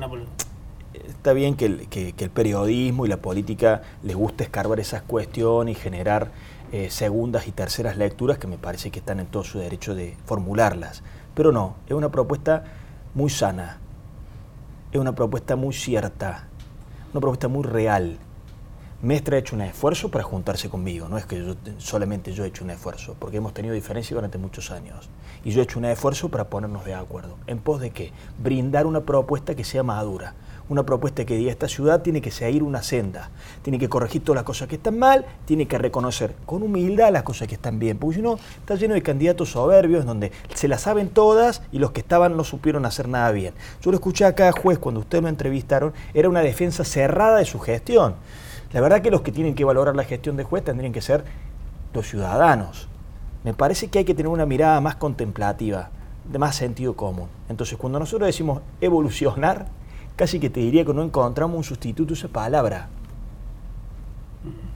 está 0.94 1.34
bien 1.34 1.56
que 1.56 1.66
el, 1.66 2.30
periodismo 2.30 3.06
y 3.06 3.10
la 3.10 3.18
política 3.18 3.82
les 4.04 4.16
guste 4.16 4.46
escarbar 4.46 4.80
esas 4.80 5.02
cuestiones 5.02 5.78
y 5.78 5.80
generar 5.80 6.32
eh, 6.72 6.90
segundas 6.90 7.48
y 7.48 7.52
terceras 7.52 7.98
lecturas 7.98 8.38
que 8.38 8.48
me 8.48 8.58
parece 8.58 8.92
que 8.92 9.00
están 9.00 9.20
en 9.20 9.28
todo 9.28 9.44
su 9.44 9.60
derecho 9.60 9.94
de 9.94 10.16
formularlas. 10.26 11.04
Pero 11.36 11.52
no, 11.52 11.76
es 11.86 11.94
una 11.94 12.10
propuesta 12.10 12.64
muy 13.14 13.30
sana, 13.30 13.80
es 14.92 15.00
una 15.00 15.14
propuesta 15.14 15.56
muy 15.56 15.74
cierta, 15.74 16.48
una 17.12 17.20
propuesta 17.20 17.48
muy 17.48 17.64
real. 17.64 18.18
Mestre 19.02 19.36
ha 19.36 19.40
hecho 19.40 19.56
un 19.56 19.64
esfuerzo 19.64 20.12
para 20.12 20.24
juntarse 20.24 20.70
conmigo, 20.70 21.10
no 21.10 21.18
es 21.18 21.26
que 21.26 21.44
yo, 21.44 21.56
solamente 21.80 22.34
yo 22.34 22.46
he 22.46 22.48
hecho 22.48 22.64
un 22.64 22.70
esfuerzo, 22.70 23.16
porque 23.18 23.38
hemos 23.38 23.54
tenido 23.54 23.74
diferencias 23.74 24.16
durante 24.16 24.38
muchos 24.38 24.70
años. 24.70 25.10
Y 25.44 25.52
yo 25.52 25.60
he 25.60 25.64
hecho 25.64 25.80
un 25.80 25.86
esfuerzo 25.86 26.30
para 26.30 26.50
ponernos 26.50 26.86
de 26.86 26.94
acuerdo. 26.94 27.38
¿En 27.48 27.60
pos 27.60 27.82
de 27.82 27.90
qué? 27.90 28.12
Brindar 28.38 28.86
una 28.86 29.02
propuesta 29.02 29.56
que 29.56 29.64
sea 29.64 29.82
madura, 29.82 30.36
una 30.72 30.84
propuesta 30.84 31.26
que 31.26 31.36
diga 31.36 31.52
esta 31.52 31.68
ciudad 31.68 32.02
tiene 32.02 32.22
que 32.22 32.32
seguir 32.32 32.64
una 32.64 32.82
senda, 32.82 33.30
tiene 33.62 33.78
que 33.78 33.90
corregir 33.90 34.24
todas 34.24 34.38
las 34.38 34.46
cosas 34.46 34.70
que 34.70 34.76
están 34.76 34.98
mal, 34.98 35.26
tiene 35.44 35.68
que 35.68 35.78
reconocer 35.78 36.34
con 36.46 36.64
humildad 36.64 37.12
las 37.12 37.24
cosas 37.24 37.50
que 37.50 37.56
están 37.56 37.78
bien, 37.78 37.98
porque 37.98 38.16
si 38.16 38.22
no 38.22 38.38
está 38.60 38.76
lleno 38.76 38.94
de 38.94 39.02
candidatos 39.02 39.52
soberbios 39.52 40.06
donde 40.06 40.32
se 40.56 40.70
las 40.70 40.84
saben 40.84 41.10
todas 41.10 41.62
y 41.74 41.80
los 41.80 41.92
que 41.92 42.00
estaban 42.00 42.38
no 42.38 42.46
supieron 42.46 42.86
hacer 42.86 43.10
nada 43.10 43.32
bien. 43.32 43.54
Yo 43.82 43.92
lo 43.92 43.98
escuché 43.98 44.24
a 44.24 44.34
cada 44.34 44.54
juez 44.54 44.80
cuando 44.80 45.02
ustedes 45.02 45.22
lo 45.22 45.28
entrevistaron, 45.28 45.92
era 46.14 46.30
una 46.30 46.40
defensa 46.40 46.86
cerrada 46.86 47.40
de 47.40 47.46
su 47.46 47.60
gestión. 47.60 48.16
La 48.72 48.80
verdad 48.80 49.02
que 49.02 49.12
los 49.12 49.24
que 49.24 49.34
tienen 49.34 49.56
que 49.56 49.66
valorar 49.66 49.98
la 49.98 50.06
gestión 50.06 50.38
de 50.38 50.46
juez 50.46 50.64
tendrían 50.64 50.94
que 50.94 51.02
ser 51.02 51.26
los 51.94 52.08
ciudadanos. 52.08 52.88
Me 53.44 53.54
parece 53.54 53.90
que 53.90 54.00
hay 54.00 54.06
que 54.06 54.14
tener 54.14 54.30
una 54.30 54.46
mirada 54.46 54.80
más 54.80 54.96
contemplativa, 54.96 55.90
de 56.32 56.40
más 56.40 56.56
sentido 56.56 56.96
común. 56.96 57.28
Entonces, 57.50 57.78
cuando 57.78 58.00
nosotros 58.00 58.28
decimos 58.28 58.62
evolucionar, 58.80 59.66
casi 60.16 60.40
que 60.40 60.50
te 60.50 60.60
diría 60.60 60.86
que 60.86 60.94
no 60.94 61.04
encontramos 61.04 61.58
un 61.58 61.64
sustituto 61.64 62.14
a 62.14 62.18
esa 62.18 62.28
palabra. 62.28 62.88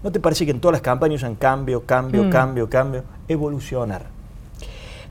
¿No 0.03 0.11
te 0.11 0.19
parece 0.19 0.45
que 0.45 0.51
en 0.51 0.59
todas 0.59 0.73
las 0.73 0.81
campañas 0.81 1.21
usan 1.21 1.35
cambio, 1.35 1.83
cambio, 1.85 2.25
mm. 2.25 2.29
cambio, 2.29 2.69
cambio? 2.69 3.03
Evolucionar. 3.27 4.15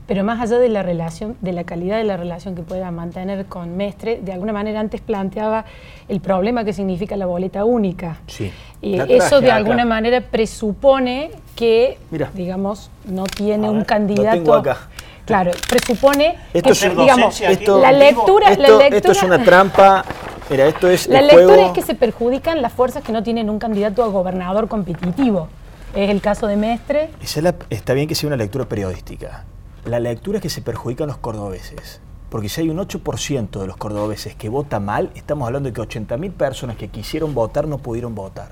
Pero 0.07 0.23
más 0.23 0.39
allá 0.39 0.59
de 0.59 0.69
la 0.69 0.83
relación, 0.83 1.35
de 1.41 1.51
la 1.51 1.63
calidad 1.63 1.97
de 1.97 2.03
la 2.03 2.15
relación 2.15 2.55
que 2.55 2.61
pueda 2.61 2.91
mantener 2.91 3.47
con 3.47 3.75
Mestre, 3.75 4.21
de 4.21 4.31
alguna 4.31 4.53
manera 4.53 4.79
antes 4.79 5.01
planteaba 5.01 5.65
el 6.07 6.21
problema 6.21 6.63
que 6.63 6.73
significa 6.73 7.17
la 7.17 7.25
boleta 7.25 7.65
única. 7.65 8.19
Sí. 8.27 8.51
Y 8.81 8.97
La 8.97 9.05
eso 9.05 9.41
de 9.41 9.51
alguna 9.51 9.81
acá. 9.81 9.85
manera 9.85 10.21
presupone 10.21 11.31
que, 11.55 11.97
Mira. 12.11 12.29
digamos, 12.35 12.91
no 13.05 13.23
tiene 13.23 13.67
un 13.69 13.83
candidato. 13.83 14.37
lo 14.37 14.43
tengo 14.43 14.53
acá. 14.53 14.77
Claro, 15.25 15.51
presupone 15.67 16.37
Esto 16.53 16.69
que, 16.69 16.87
es 16.87 16.97
digamos, 16.97 17.41
aquí 17.41 17.65
la 17.65 17.91
lectura, 17.91 18.51
Esto, 18.51 18.61
la 18.61 18.67
lectura, 18.67 18.87
esto 18.87 19.11
es 19.11 19.23
una 19.23 19.43
trampa. 19.43 20.05
Mira, 20.49 20.67
esto 20.67 20.87
es 20.89 21.07
la 21.09 21.21
lectura 21.21 21.45
juego. 21.45 21.65
es 21.67 21.71
que 21.73 21.81
se 21.81 21.95
perjudican 21.95 22.61
las 22.61 22.71
fuerzas 22.71 23.03
que 23.03 23.11
no 23.11 23.23
tienen 23.23 23.49
un 23.49 23.57
candidato 23.59 24.03
a 24.03 24.07
gobernador 24.07 24.67
competitivo. 24.67 25.47
Es 25.95 26.09
el 26.09 26.21
caso 26.21 26.45
de 26.47 26.55
Mestre. 26.57 27.09
Esa 27.21 27.39
es 27.39 27.43
la- 27.43 27.55
está 27.69 27.93
bien 27.93 28.07
que 28.07 28.15
sea 28.15 28.27
una 28.27 28.37
lectura 28.37 28.65
periodística. 28.65 29.45
La 29.85 29.99
lectura 29.99 30.37
es 30.37 30.41
que 30.43 30.49
se 30.49 30.61
perjudican 30.61 31.07
los 31.07 31.17
cordobeses. 31.17 32.01
Porque 32.29 32.49
si 32.49 32.61
hay 32.61 32.69
un 32.69 32.77
8% 32.79 33.59
de 33.61 33.67
los 33.67 33.77
cordobeses 33.77 34.35
que 34.35 34.49
vota 34.49 34.79
mal, 34.79 35.09
estamos 35.15 35.45
hablando 35.47 35.69
de 35.69 35.73
que 35.73 35.81
80.000 35.81 36.31
personas 36.33 36.75
que 36.75 36.89
quisieron 36.89 37.33
votar 37.33 37.67
no 37.67 37.77
pudieron 37.77 38.13
votar. 38.13 38.49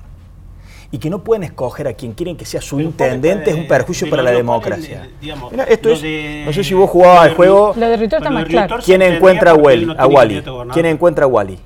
Y 0.94 0.98
que 0.98 1.10
no 1.10 1.24
pueden 1.24 1.42
escoger 1.42 1.88
a 1.88 1.94
quien 1.94 2.12
quieren 2.12 2.36
que 2.36 2.44
sea 2.44 2.60
su 2.60 2.76
Pero 2.76 2.88
intendente 2.88 3.50
es 3.50 3.56
un 3.56 3.66
perjuicio 3.66 4.08
para 4.08 4.22
la 4.22 4.30
democracia. 4.30 5.08
digamos, 5.20 5.50
Mira, 5.50 5.64
esto 5.64 5.88
es. 5.88 6.00
de- 6.00 6.44
no 6.46 6.52
sé 6.52 6.62
si 6.62 6.72
vos 6.72 6.88
jugabas 6.88 7.22
al 7.24 7.34
juego. 7.34 7.74
Lo 7.76 7.88
de 7.88 7.96
Ritor 7.96 8.18
está 8.20 8.30
más 8.30 8.44
claro. 8.44 8.76
¿Quién 8.84 9.02
encuentra 9.02 9.50
a, 9.50 9.54
Wally- 9.56 9.86
no 9.86 9.94
a 9.98 10.06
Wally? 10.06 10.40
¿Quién 10.72 10.86
encuentra 10.86 11.24
a 11.24 11.26
Wally? 11.26 11.58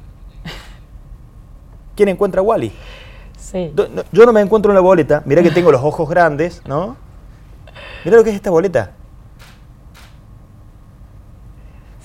¿Quién 1.95 2.09
encuentra 2.09 2.41
a 2.41 2.43
Wally? 2.43 2.73
Sí. 3.37 3.71
Do- 3.75 3.89
no, 3.89 4.03
Yo 4.13 4.25
no 4.25 4.33
me 4.33 4.41
encuentro 4.41 4.71
en 4.73 4.77
la 4.77 4.81
boleta. 4.81 5.21
Mirá 5.27 5.43
que 5.43 5.51
tengo 5.51 5.71
los 5.71 5.83
ojos 5.85 6.09
grandes, 6.09 6.63
¿no? 6.67 6.97
Mirá 8.07 8.17
lo 8.17 8.25
que 8.25 8.31
es 8.31 8.37
esta 8.37 8.49
boleta. 8.49 8.93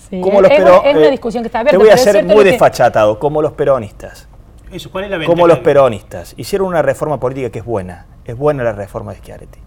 sí. 0.10 0.20
Como 0.20 0.42
los 0.42 0.52
es, 0.52 0.58
pero- 0.58 0.84
es 0.84 0.96
una 0.98 1.08
eh, 1.08 1.12
discusión 1.12 1.42
que 1.42 1.48
está 1.48 1.60
abierta. 1.62 1.78
Te 1.78 1.84
voy 1.86 1.90
a 1.94 1.98
ser 1.98 2.22
muy 2.26 2.44
que- 2.44 2.52
desfachatado, 2.52 3.18
como 3.18 3.42
los 3.42 3.54
peronistas. 3.54 4.28
Eso, 4.74 4.90
¿cuál 4.92 5.06
es 5.06 5.12
la 5.12 5.18
ventaja? 5.18 5.36
Como 5.36 5.48
los 5.48 5.60
peronistas. 5.60 6.34
Hicieron 6.36 6.68
una 6.68 6.82
reforma 6.82 7.20
política 7.20 7.50
que 7.52 7.60
es 7.60 7.66
buena. 7.66 8.08
Es 8.26 8.36
buena 8.36 8.64
la 8.64 8.72
reforma 8.74 9.14
de 9.14 9.20
Schiaretti. 9.20 9.60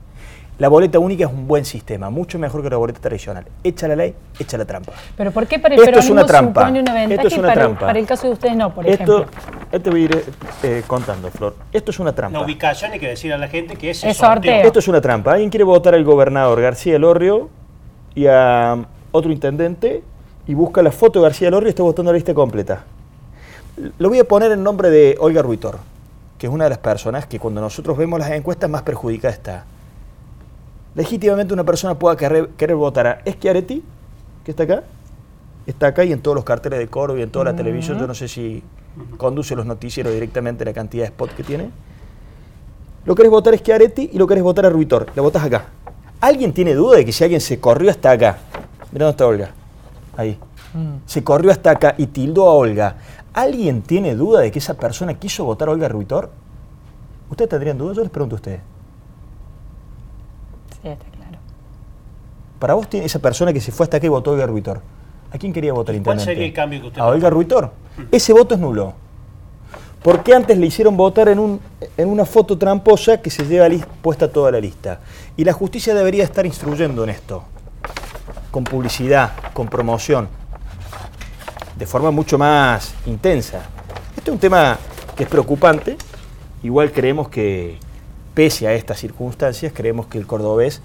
La 0.58 0.68
boleta 0.68 0.98
única 0.98 1.25
es 1.26 1.30
un 1.30 1.46
buen 1.46 1.66
sistema, 1.66 2.08
mucho 2.08 2.38
mejor 2.38 2.62
que 2.62 2.70
la 2.70 2.78
boleta 2.78 2.98
tradicional. 2.98 3.44
Echa 3.62 3.86
la 3.88 3.94
ley, 3.94 4.14
echa 4.38 4.56
la 4.56 4.64
trampa. 4.64 4.92
Pero 5.14 5.30
¿por 5.30 5.46
qué 5.46 5.58
para 5.58 5.75
el 5.75 5.80
Esto 5.80 5.90
es 5.90 5.94
peronismo 5.96 6.14
una 6.14 6.26
trampa. 6.26 6.60
supone 6.62 6.80
una 6.80 6.94
ventaja 6.94 7.14
Esto 7.22 7.28
es 7.28 7.34
y 7.34 7.38
una 7.38 7.48
para, 7.48 7.60
trampa. 7.60 7.86
para 7.86 7.98
el 7.98 8.06
caso 8.06 8.26
de 8.26 8.32
ustedes 8.32 8.56
no, 8.56 8.75
por 8.75 8.86
Esto, 8.88 9.18
ejemplo? 9.18 9.40
esto 9.70 9.90
voy 9.90 10.00
a 10.00 10.04
ir 10.04 10.25
eh, 10.62 10.82
contando, 10.86 11.30
Flor. 11.30 11.56
Esto 11.70 11.90
es 11.90 11.98
una 12.00 12.14
trampa. 12.14 12.38
La 12.38 12.44
ubicación 12.44 12.90
hay 12.90 12.98
que 12.98 13.08
decir 13.08 13.34
a 13.34 13.38
la 13.38 13.48
gente 13.48 13.76
que 13.76 13.90
es 13.90 14.02
Es 14.02 14.16
sorteo. 14.16 14.64
Esto 14.66 14.78
es 14.78 14.88
una 14.88 15.00
trampa. 15.02 15.32
Alguien 15.32 15.50
quiere 15.50 15.64
votar 15.64 15.94
al 15.94 16.04
gobernador 16.04 16.58
García 16.62 16.96
Elorrio 16.96 17.50
y 18.14 18.26
a 18.26 18.78
otro 19.12 19.30
intendente 19.30 20.02
y 20.46 20.54
busca 20.54 20.82
la 20.82 20.90
foto 20.90 21.18
de 21.20 21.25
García 21.25 21.48
Elorrio 21.48 21.68
y 21.68 21.70
está 21.70 21.82
votando 21.82 22.12
la 22.12 22.16
lista 22.16 22.32
completa. 22.32 22.82
Lo 23.99 24.09
voy 24.09 24.18
a 24.18 24.25
poner 24.25 24.52
en 24.52 24.62
nombre 24.62 24.88
de 24.90 25.16
Olga 25.21 25.42
Ruitor, 25.42 25.78
que 26.38 26.47
es 26.47 26.52
una 26.52 26.64
de 26.64 26.71
las 26.71 26.78
personas 26.78 27.26
que 27.26 27.38
cuando 27.38 27.61
nosotros 27.61 27.97
vemos 27.97 28.18
las 28.18 28.30
encuestas 28.30 28.71
más 28.71 28.83
perjudicada 28.83 29.35
está. 29.35 29.64
Legítimamente 30.95 31.52
una 31.52 31.64
persona 31.64 31.99
pueda 31.99 32.16
querer, 32.16 32.49
querer 32.56 32.76
votar 32.76 33.06
a 33.06 33.23
Schiaretti, 33.30 33.85
que 34.45 34.50
está 34.50 34.62
acá, 34.62 34.85
está 35.66 35.88
acá 35.88 36.04
y 36.04 36.12
en 36.12 36.21
todos 36.23 36.35
los 36.35 36.45
carteles 36.45 36.78
de 36.78 36.88
coro 36.88 37.18
y 37.18 37.23
en 37.23 37.30
toda 37.30 37.45
la 37.45 37.56
televisión. 37.56 37.99
Yo 37.99 38.06
no 38.06 38.14
sé 38.14 38.28
si 38.28 38.62
conduce 39.18 39.54
los 39.54 39.66
noticieros 39.66 40.12
directamente 40.12 40.64
la 40.64 40.73
cantidad 40.73 41.04
de 41.04 41.09
spots 41.09 41.35
que 41.35 41.42
tiene. 41.42 41.71
Lo 43.04 43.14
querés 43.14 43.30
votar 43.30 43.52
a 43.52 43.59
Schiaretti 43.59 44.11
y 44.12 44.18
lo 44.18 44.26
querés 44.26 44.42
votar 44.42 44.64
a 44.64 44.71
Ruitor. 44.71 45.09
La 45.14 45.21
votás 45.21 45.45
acá. 45.45 45.66
¿Alguien 46.21 46.54
tiene 46.54 46.75
duda 46.75 46.97
de 46.97 47.04
que 47.04 47.12
si 47.12 47.23
alguien 47.25 47.42
se 47.42 47.61
corrió 47.61 47.90
hasta 47.90 48.11
acá? 48.11 48.38
Mirá 48.90 49.04
dónde 49.04 49.11
está 49.11 49.26
Olga. 49.26 49.50
Ahí. 50.16 50.38
Se 51.06 51.23
corrió 51.23 51.50
hasta 51.50 51.71
acá 51.71 51.95
y 51.99 52.06
tildó 52.06 52.49
a 52.49 52.54
Olga. 52.54 52.97
¿Alguien 53.36 53.82
tiene 53.82 54.14
duda 54.14 54.40
de 54.40 54.50
que 54.50 54.58
esa 54.60 54.74
persona 54.74 55.12
quiso 55.12 55.44
votar 55.44 55.68
a 55.68 55.72
Olga 55.72 55.88
Ruitor? 55.88 56.30
¿Ustedes 57.28 57.50
tendrían 57.50 57.76
dudas? 57.76 57.94
Yo 57.94 58.02
les 58.02 58.10
pregunto 58.10 58.34
a 58.34 58.38
ustedes. 58.38 58.60
Sí, 60.80 60.88
está 60.88 61.04
claro. 61.04 61.36
Para 62.58 62.72
vos, 62.72 62.88
tiene 62.88 63.04
esa 63.04 63.18
persona 63.18 63.52
que 63.52 63.60
se 63.60 63.72
fue 63.72 63.84
hasta 63.84 63.98
acá 63.98 64.06
y 64.06 64.08
votó 64.08 64.30
a 64.30 64.32
Olga 64.32 64.46
Ruitor, 64.46 64.80
¿a 65.30 65.36
quién 65.36 65.52
quería 65.52 65.74
votar 65.74 65.94
¿Y 65.94 65.98
cuál 66.00 66.16
intendente? 66.16 66.24
sería 66.24 66.46
el 66.46 66.54
cambio 66.54 66.80
que 66.80 66.86
usted 66.86 67.00
A 67.02 67.06
Olga 67.08 67.28
Ruitor. 67.28 67.72
Ese 68.10 68.32
voto 68.32 68.54
es 68.54 68.60
nulo. 68.60 68.94
¿Por 70.02 70.22
qué 70.22 70.34
antes 70.34 70.56
le 70.56 70.64
hicieron 70.64 70.96
votar 70.96 71.28
en, 71.28 71.38
un, 71.38 71.60
en 71.98 72.08
una 72.08 72.24
foto 72.24 72.56
tramposa 72.56 73.20
que 73.20 73.28
se 73.28 73.44
lleva 73.44 73.68
puesta 74.00 74.32
toda 74.32 74.50
la 74.50 74.60
lista? 74.60 75.00
Y 75.36 75.44
la 75.44 75.52
justicia 75.52 75.94
debería 75.94 76.24
estar 76.24 76.46
instruyendo 76.46 77.04
en 77.04 77.10
esto, 77.10 77.44
con 78.50 78.64
publicidad, 78.64 79.32
con 79.52 79.68
promoción, 79.68 80.26
de 81.76 81.87
forma 81.87 82.11
mucho 82.11 82.38
más 82.38 82.95
intensa. 83.06 83.62
Este 84.16 84.30
es 84.30 84.35
un 84.35 84.38
tema 84.40 84.78
que 85.16 85.25
es 85.25 85.28
preocupante. 85.28 85.97
Igual 86.62 86.90
creemos 86.92 87.28
que, 87.28 87.78
pese 88.35 88.66
a 88.66 88.73
estas 88.73 88.99
circunstancias, 88.99 89.73
creemos 89.75 90.06
que 90.06 90.18
el 90.18 90.26
cordobés, 90.26 90.83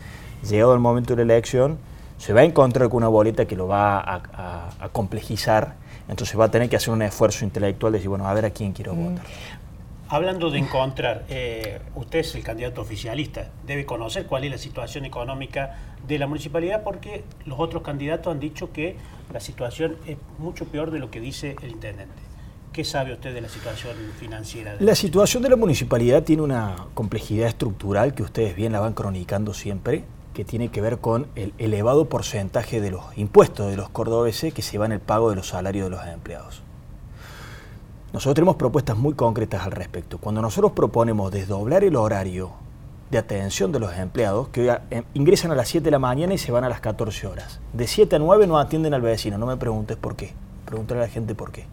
llegado 0.48 0.74
el 0.74 0.80
momento 0.80 1.16
de 1.16 1.26
la 1.26 1.34
elección, 1.34 1.78
se 2.18 2.34
va 2.34 2.42
a 2.42 2.44
encontrar 2.44 2.90
con 2.90 2.98
una 2.98 3.08
boleta 3.08 3.46
que 3.46 3.56
lo 3.56 3.68
va 3.68 4.00
a, 4.00 4.16
a- 4.34 4.70
a 4.80 4.90
complejizar. 4.90 5.74
Entonces 6.08 6.38
va 6.40 6.46
a 6.46 6.52
tener 6.52 6.70
que 6.70 6.76
hacer 6.76 6.94
un 6.94 7.02
esfuerzo 7.02 7.46
intelectual 7.46 7.94
de 7.94 8.00
decir, 8.00 8.10
bueno, 8.10 8.28
a 8.28 8.34
ver 8.34 8.46
a 8.46 8.50
quién 8.50 8.74
quiero 8.74 8.94
votar. 8.94 9.26
Hablando 10.14 10.52
de 10.52 10.60
encontrar, 10.60 11.24
eh, 11.30 11.80
usted 11.96 12.20
es 12.20 12.36
el 12.36 12.44
candidato 12.44 12.82
oficialista, 12.82 13.50
debe 13.66 13.86
conocer 13.86 14.26
cuál 14.26 14.44
es 14.44 14.52
la 14.52 14.58
situación 14.58 15.06
económica 15.06 15.78
de 16.06 16.20
la 16.20 16.28
municipalidad 16.28 16.84
porque 16.84 17.24
los 17.46 17.58
otros 17.62 17.82
candidatos 17.82 18.30
han 18.30 18.42
dicho 18.42 18.74
que 18.74 18.98
la 19.32 19.40
situación 19.40 19.96
es 20.06 20.18
mucho 20.38 20.66
peor 20.66 20.92
de 20.92 21.00
lo 21.00 21.10
que 21.10 21.22
dice 21.22 21.56
el 21.62 21.72
intendente. 21.72 22.22
¿Qué 22.74 22.84
sabe 22.84 23.14
usted 23.14 23.34
de 23.34 23.40
la 23.40 23.48
situación 23.48 23.96
financiera? 24.20 24.76
La 24.82 24.96
situación 24.96 25.44
de 25.44 25.50
la 25.50 25.56
municipalidad 25.56 26.24
tiene 26.24 26.42
una 26.42 26.76
complejidad 26.94 27.48
estructural 27.48 28.14
que 28.14 28.24
ustedes 28.24 28.54
bien 28.54 28.74
la 28.74 28.82
van 28.82 28.92
cronicando 28.92 29.54
siempre, 29.54 30.04
que 30.34 30.44
tiene 30.44 30.68
que 30.72 30.82
ver 30.82 30.98
con 30.98 31.28
el 31.38 31.54
elevado 31.58 32.10
porcentaje 32.10 32.82
de 32.82 32.92
los 32.92 33.18
impuestos 33.18 33.70
de 33.70 33.78
los 33.78 33.88
cordobeses 33.88 34.54
que 34.54 34.62
se 34.62 34.78
van 34.78 34.92
el 34.92 35.00
pago 35.00 35.30
de 35.30 35.38
los 35.38 35.48
salarios 35.48 35.86
de 35.86 35.92
los 35.92 36.06
empleados. 36.06 36.64
Nosotros 38.14 38.36
tenemos 38.36 38.58
propuestas 38.58 38.98
muy 38.98 39.14
concretas 39.14 39.64
al 39.64 39.72
respecto. 39.72 40.18
Cuando 40.18 40.42
nosotros 40.42 40.74
proponemos 40.74 41.32
desdoblar 41.32 41.86
el 41.86 41.96
horario 41.96 42.52
de 43.10 43.18
atención 43.18 43.72
de 43.72 43.80
los 43.80 43.98
empleados, 43.98 44.50
que 44.50 44.70
hoy 44.70 44.78
eh, 44.90 45.04
ingresan 45.14 45.52
a 45.52 45.56
las 45.56 45.70
7 45.70 45.86
de 45.86 45.92
la 45.92 46.00
mañana 46.00 46.34
y 46.34 46.38
se 46.38 46.52
van 46.52 46.66
a 46.66 46.70
las 46.70 46.82
14 46.82 47.28
horas. 47.28 47.62
De 47.72 47.88
7 47.88 48.18
a 48.18 48.20
9 48.20 48.48
no 48.48 48.60
atienden 48.60 48.94
al 48.94 49.02
vecino, 49.02 49.38
no 49.38 49.46
me 49.46 49.56
preguntes 49.56 49.96
por 49.96 50.18
qué. 50.18 50.34
Pregúntale 50.66 51.00
a 51.00 51.04
la 51.04 51.10
gente 51.10 51.36
por 51.36 51.54
qué. 51.54 51.68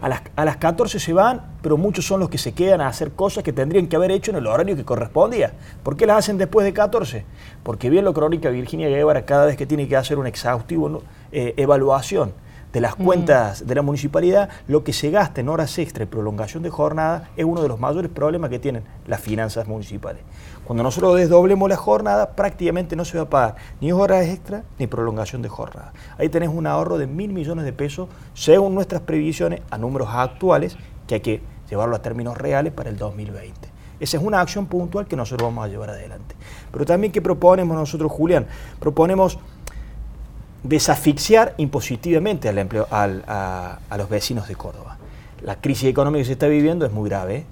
A 0.00 0.08
las, 0.08 0.22
a 0.34 0.46
las 0.46 0.56
14 0.56 0.98
se 0.98 1.12
van, 1.12 1.42
pero 1.60 1.76
muchos 1.76 2.06
son 2.06 2.20
los 2.20 2.30
que 2.30 2.38
se 2.38 2.52
quedan 2.52 2.80
a 2.80 2.88
hacer 2.88 3.12
cosas 3.12 3.44
que 3.44 3.52
tendrían 3.52 3.86
que 3.86 3.96
haber 3.96 4.12
hecho 4.12 4.30
en 4.30 4.38
el 4.38 4.46
horario 4.46 4.74
que 4.74 4.86
correspondía. 4.86 5.52
¿Por 5.82 5.98
qué 5.98 6.06
las 6.06 6.20
hacen 6.20 6.38
después 6.38 6.64
de 6.64 6.72
14? 6.72 7.26
Porque 7.62 7.90
bien 7.90 8.06
lo 8.06 8.14
crónica 8.14 8.48
Virginia 8.48 8.88
Guevara 8.88 9.26
cada 9.26 9.44
vez 9.44 9.58
que 9.58 9.66
tiene 9.66 9.86
que 9.86 9.96
hacer 9.96 10.18
una 10.18 10.30
exhaustivo 10.30 10.88
¿no? 10.88 11.02
eh, 11.32 11.52
evaluación 11.58 12.32
de 12.72 12.80
las 12.80 12.94
cuentas 12.94 13.66
de 13.66 13.74
la 13.74 13.82
municipalidad, 13.82 14.48
lo 14.66 14.82
que 14.82 14.92
se 14.92 15.10
gasta 15.10 15.40
en 15.40 15.48
horas 15.48 15.78
extra 15.78 16.04
y 16.04 16.06
prolongación 16.06 16.62
de 16.62 16.70
jornada 16.70 17.30
es 17.36 17.44
uno 17.44 17.60
de 17.62 17.68
los 17.68 17.78
mayores 17.78 18.10
problemas 18.10 18.50
que 18.50 18.58
tienen 18.58 18.84
las 19.06 19.20
finanzas 19.20 19.68
municipales. 19.68 20.22
Cuando 20.64 20.82
nosotros 20.82 21.16
desdoblemos 21.16 21.68
la 21.68 21.76
jornada, 21.76 22.30
prácticamente 22.30 22.96
no 22.96 23.04
se 23.04 23.18
va 23.18 23.24
a 23.24 23.30
pagar 23.30 23.56
ni 23.80 23.92
horas 23.92 24.26
extra 24.26 24.64
ni 24.78 24.86
prolongación 24.86 25.42
de 25.42 25.48
jornada. 25.48 25.92
Ahí 26.16 26.28
tenés 26.28 26.48
un 26.48 26.66
ahorro 26.66 26.96
de 26.96 27.06
mil 27.06 27.32
millones 27.32 27.64
de 27.64 27.72
pesos, 27.72 28.08
según 28.32 28.74
nuestras 28.74 29.02
previsiones, 29.02 29.60
a 29.70 29.76
números 29.76 30.08
actuales, 30.10 30.76
que 31.06 31.16
hay 31.16 31.20
que 31.20 31.42
llevarlo 31.68 31.96
a 31.96 32.02
términos 32.02 32.38
reales 32.38 32.72
para 32.72 32.88
el 32.88 32.96
2020. 32.96 33.68
Esa 34.00 34.16
es 34.16 34.22
una 34.22 34.40
acción 34.40 34.66
puntual 34.66 35.06
que 35.06 35.14
nosotros 35.14 35.48
vamos 35.48 35.64
a 35.64 35.68
llevar 35.68 35.90
adelante. 35.90 36.34
Pero 36.72 36.84
también, 36.84 37.12
¿qué 37.12 37.22
proponemos 37.22 37.76
nosotros, 37.76 38.10
Julián? 38.10 38.46
Proponemos 38.80 39.38
desasfixiar 40.62 41.54
impositivamente 41.56 42.48
a, 42.48 43.78
los 43.96 44.08
vecinos 44.08 44.48
de 44.48 44.54
Córdoba. 44.54 44.98
La 45.42 45.56
crisis 45.56 45.88
económica 45.88 46.20
que 46.20 46.26
se 46.26 46.32
está 46.32 46.46
viviendo 46.46 46.86
es 46.86 46.92
muy 46.92 47.08
grave. 47.08 47.44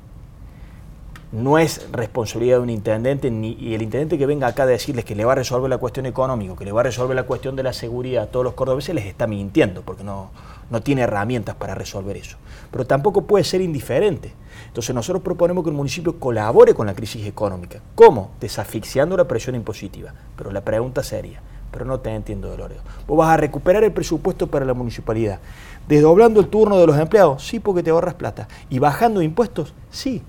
No 1.32 1.58
es 1.58 1.90
responsabilidad 1.92 2.56
de 2.56 2.62
un 2.62 2.70
intendente, 2.70 3.30
ni 3.30 3.52
y 3.52 3.74
el 3.74 3.82
intendente 3.82 4.18
que 4.18 4.26
venga 4.26 4.48
acá 4.48 4.64
a 4.64 4.66
decirles 4.66 5.04
que 5.04 5.14
le 5.14 5.24
va 5.24 5.32
a 5.32 5.36
resolver 5.36 5.70
la 5.70 5.78
cuestión 5.78 6.06
económica, 6.06 6.56
que 6.56 6.64
le 6.64 6.72
va 6.72 6.80
a 6.80 6.84
resolver 6.84 7.14
la 7.14 7.22
cuestión 7.22 7.54
de 7.54 7.62
la 7.62 7.72
seguridad 7.72 8.24
a 8.24 8.26
todos 8.26 8.44
los 8.44 8.54
cordobeses, 8.54 8.94
les 8.94 9.06
está 9.06 9.28
mintiendo, 9.28 9.82
porque 9.82 10.02
no, 10.02 10.30
no 10.70 10.82
tiene 10.82 11.02
herramientas 11.02 11.54
para 11.54 11.74
resolver 11.74 12.16
eso. 12.16 12.36
Pero 12.72 12.84
tampoco 12.84 13.22
puede 13.22 13.44
ser 13.44 13.60
indiferente. 13.60 14.32
Entonces 14.66 14.94
nosotros 14.94 15.22
proponemos 15.22 15.64
que 15.64 15.70
el 15.70 15.76
municipio 15.76 16.18
colabore 16.18 16.74
con 16.74 16.86
la 16.86 16.94
crisis 16.94 17.26
económica. 17.26 17.80
¿Cómo? 17.94 18.32
Desasfixiando 18.40 19.16
la 19.16 19.28
presión 19.28 19.54
impositiva. 19.54 20.12
Pero 20.36 20.50
la 20.50 20.62
pregunta 20.62 21.02
seria, 21.02 21.42
pero 21.70 21.84
no 21.84 22.00
te 22.00 22.10
entiendo, 22.10 22.48
Dolores. 22.48 22.78
¿Vos 23.06 23.18
vas 23.18 23.30
a 23.30 23.36
recuperar 23.36 23.84
el 23.84 23.92
presupuesto 23.92 24.46
para 24.46 24.64
la 24.64 24.74
municipalidad? 24.74 25.40
¿Desdoblando 25.88 26.40
el 26.40 26.48
turno 26.48 26.78
de 26.78 26.86
los 26.86 26.98
empleados? 26.98 27.46
Sí, 27.46 27.60
porque 27.60 27.82
te 27.82 27.90
ahorras 27.90 28.14
plata. 28.14 28.48
¿Y 28.68 28.78
bajando 28.78 29.22
impuestos? 29.22 29.74
Sí. 29.90 30.22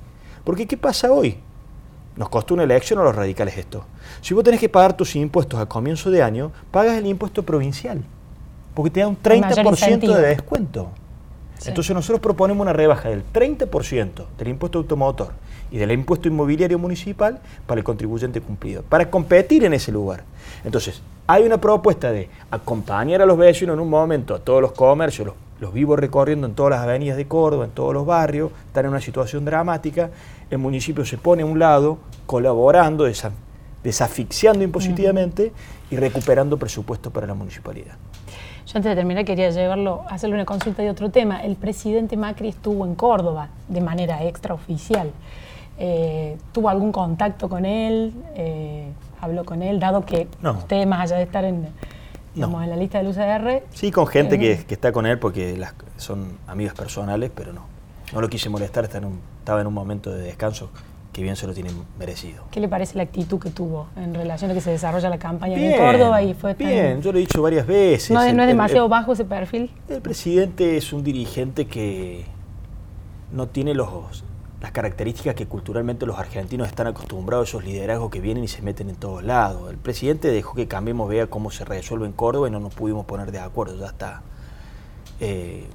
Porque 0.43 0.65
¿qué 0.65 0.77
pasa 0.77 1.11
hoy? 1.11 1.37
Nos 2.15 2.29
costó 2.29 2.53
una 2.53 2.63
elección 2.63 2.99
a 2.99 3.03
los 3.03 3.15
radicales 3.15 3.57
esto. 3.57 3.85
Si 4.21 4.33
vos 4.33 4.43
tenés 4.43 4.59
que 4.59 4.69
pagar 4.69 4.97
tus 4.97 5.15
impuestos 5.15 5.59
a 5.59 5.65
comienzo 5.65 6.11
de 6.11 6.21
año, 6.21 6.51
pagas 6.71 6.97
el 6.97 7.05
impuesto 7.05 7.43
provincial, 7.43 8.03
porque 8.73 8.91
te 8.91 8.99
da 8.99 9.07
un 9.07 9.21
30% 9.21 10.15
de 10.15 10.21
descuento. 10.21 10.89
Entonces 11.65 11.95
nosotros 11.95 12.19
proponemos 12.19 12.61
una 12.61 12.73
rebaja 12.73 13.09
del 13.09 13.23
30% 13.31 14.25
del 14.37 14.47
impuesto 14.47 14.79
automotor 14.79 15.33
y 15.71 15.77
del 15.77 15.91
impuesto 15.91 16.27
inmobiliario 16.27 16.79
municipal 16.79 17.39
para 17.65 17.79
el 17.79 17.85
contribuyente 17.85 18.41
cumplido, 18.41 18.83
para 18.83 19.09
competir 19.09 19.63
en 19.63 19.73
ese 19.73 19.91
lugar. 19.91 20.23
Entonces, 20.65 21.01
hay 21.27 21.43
una 21.43 21.59
propuesta 21.59 22.11
de 22.11 22.29
acompañar 22.49 23.21
a 23.21 23.25
los 23.25 23.37
vecinos 23.37 23.75
en 23.75 23.79
un 23.79 23.89
momento, 23.89 24.35
a 24.35 24.39
todos 24.39 24.61
los 24.61 24.71
comercios, 24.73 25.27
los, 25.27 25.35
los 25.59 25.73
vivos 25.73 25.99
recorriendo 25.99 26.47
en 26.47 26.55
todas 26.55 26.71
las 26.71 26.81
avenidas 26.81 27.17
de 27.17 27.27
Córdoba, 27.27 27.65
en 27.65 27.71
todos 27.71 27.93
los 27.93 28.05
barrios, 28.05 28.51
están 28.67 28.85
en 28.85 28.91
una 28.91 29.01
situación 29.01 29.45
dramática, 29.45 30.09
el 30.49 30.57
municipio 30.57 31.05
se 31.05 31.17
pone 31.17 31.43
a 31.43 31.45
un 31.45 31.59
lado, 31.59 31.99
colaborando, 32.25 33.07
desasfixiando 33.83 34.63
impositivamente 34.63 35.51
y 35.89 35.95
recuperando 35.95 36.57
presupuesto 36.57 37.11
para 37.11 37.27
la 37.27 37.33
municipalidad. 37.33 37.95
Yo 38.65 38.77
antes 38.77 38.89
de 38.89 38.95
terminar 38.95 39.25
quería 39.25 39.49
llevarlo, 39.49 40.03
hacerle 40.09 40.35
una 40.35 40.45
consulta 40.45 40.81
de 40.81 40.89
otro 40.89 41.09
tema. 41.09 41.43
El 41.43 41.55
presidente 41.55 42.15
Macri 42.17 42.49
estuvo 42.49 42.85
en 42.85 42.95
Córdoba 42.95 43.49
de 43.67 43.81
manera 43.81 44.23
extraoficial. 44.23 45.11
Eh, 45.77 46.37
¿Tuvo 46.53 46.69
algún 46.69 46.91
contacto 46.91 47.49
con 47.49 47.65
él? 47.65 48.13
Eh, 48.35 48.87
¿Habló 49.21 49.45
con 49.45 49.61
él? 49.61 49.79
Dado 49.79 50.05
que 50.05 50.27
usted, 50.43 50.85
más 50.85 51.01
allá 51.01 51.17
de 51.17 51.23
estar 51.23 51.45
en, 51.45 51.67
en 52.35 52.69
la 52.69 52.75
lista 52.75 52.97
del 52.97 53.07
UCR... 53.07 53.63
Sí, 53.73 53.91
con 53.91 54.07
gente 54.07 54.37
que, 54.37 54.65
que, 54.65 54.73
está 54.73 54.91
con 54.91 55.05
él 55.05 55.19
porque 55.19 55.57
las, 55.57 55.73
son 55.97 56.37
amigas 56.47 56.73
personales, 56.73 57.31
pero 57.33 57.53
no. 57.53 57.65
No 58.13 58.19
lo 58.19 58.29
quise 58.29 58.49
molestar, 58.49 58.83
estaba 58.83 59.05
en 59.05 59.13
un, 59.13 59.19
estaba 59.39 59.61
en 59.61 59.67
un 59.67 59.73
momento 59.73 60.11
de 60.11 60.23
descanso 60.23 60.69
que 61.13 61.21
bien 61.21 61.35
se 61.35 61.45
lo 61.45 61.53
tienen 61.53 61.73
merecido. 61.99 62.43
¿Qué 62.51 62.59
le 62.59 62.67
parece 62.67 62.95
la 62.95 63.03
actitud 63.03 63.39
que 63.39 63.49
tuvo 63.49 63.87
en 63.97 64.13
relación 64.13 64.51
a 64.51 64.53
que 64.53 64.61
se 64.61 64.71
desarrolla 64.71 65.09
la 65.09 65.17
campaña 65.17 65.57
en 65.57 65.77
Córdoba 65.77 66.21
y 66.23 66.33
fue 66.33 66.53
Bien, 66.53 67.01
yo 67.01 67.11
lo 67.11 67.17
he 67.17 67.21
dicho 67.21 67.41
varias 67.41 67.67
veces. 67.67 68.11
¿No, 68.11 68.21
es 68.21 68.35
demasiado 68.35 68.87
bajo 68.87 69.13
ese 69.13 69.25
perfil? 69.25 69.71
El 69.89 70.01
presidente 70.01 70.77
es 70.77 70.93
un 70.93 71.03
dirigente 71.03 71.67
que 71.67 72.25
no 73.31 73.47
tiene 73.47 73.73
los, 73.73 74.23
las 74.61 74.71
características 74.71 75.33
que 75.33 75.47
culturalmente 75.47 76.05
los 76.05 76.19
argentinos 76.19 76.67
están 76.67 76.85
acostumbrados, 76.85 77.49
esos 77.49 77.65
liderazgos 77.65 78.11
que 78.11 78.21
vienen 78.21 78.43
y 78.43 78.47
se 78.47 78.61
meten 78.61 78.89
en 78.89 78.95
todos 78.95 79.23
lados. 79.23 79.71
El 79.71 79.77
presidente 79.77 80.29
dejó 80.29 80.53
que 80.53 80.67
cambiemos, 80.67 81.09
vea 81.09 81.27
cómo 81.27 81.49
se 81.49 81.65
resuelve 81.65 82.05
en 82.05 82.13
Córdoba 82.13 82.47
y 82.47 82.51
no 82.51 82.59
nos 82.59 82.73
pudimos 82.73 83.05
poner 83.05 83.31
de 83.31 83.39
acuerdo, 83.39 83.75
ya 83.77 83.87
está. 83.87 84.21
Eh, 85.19 85.65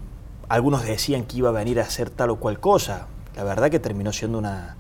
algunos 0.49 0.85
decían 0.85 1.25
que 1.25 1.39
iba 1.39 1.49
a 1.49 1.53
venir 1.53 1.81
a 1.81 1.83
hacer 1.83 2.11
tal 2.11 2.31
o 2.31 2.37
cual 2.37 2.61
cosa. 2.61 3.09
La 3.35 3.43
verdad 3.43 3.71
que 3.71 3.81
terminó 3.81 4.13
siendo 4.13 4.39
una, 4.39 4.77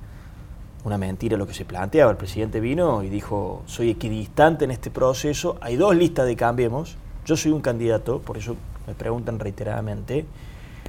una 0.85 0.99
mentira 0.99 1.37
lo 1.37 1.49
que 1.49 1.55
se 1.55 1.65
planteaba. 1.65 2.13
El 2.13 2.17
presidente 2.17 2.61
vino 2.61 3.03
y 3.03 3.09
dijo, 3.09 3.65
soy 3.67 3.91
equidistante 3.91 4.65
en 4.65 4.71
este 4.71 4.93
proceso, 4.93 5.59
hay 5.61 5.75
dos 5.75 5.97
listas 5.97 6.27
de 6.27 6.37
Cambiemos, 6.37 6.97
yo 7.25 7.37
soy 7.37 7.51
un 7.51 7.61
candidato, 7.61 8.21
por 8.21 8.39
eso 8.39 8.55
me 8.87 8.95
preguntan 8.95 9.41
reiteradamente, 9.41 10.27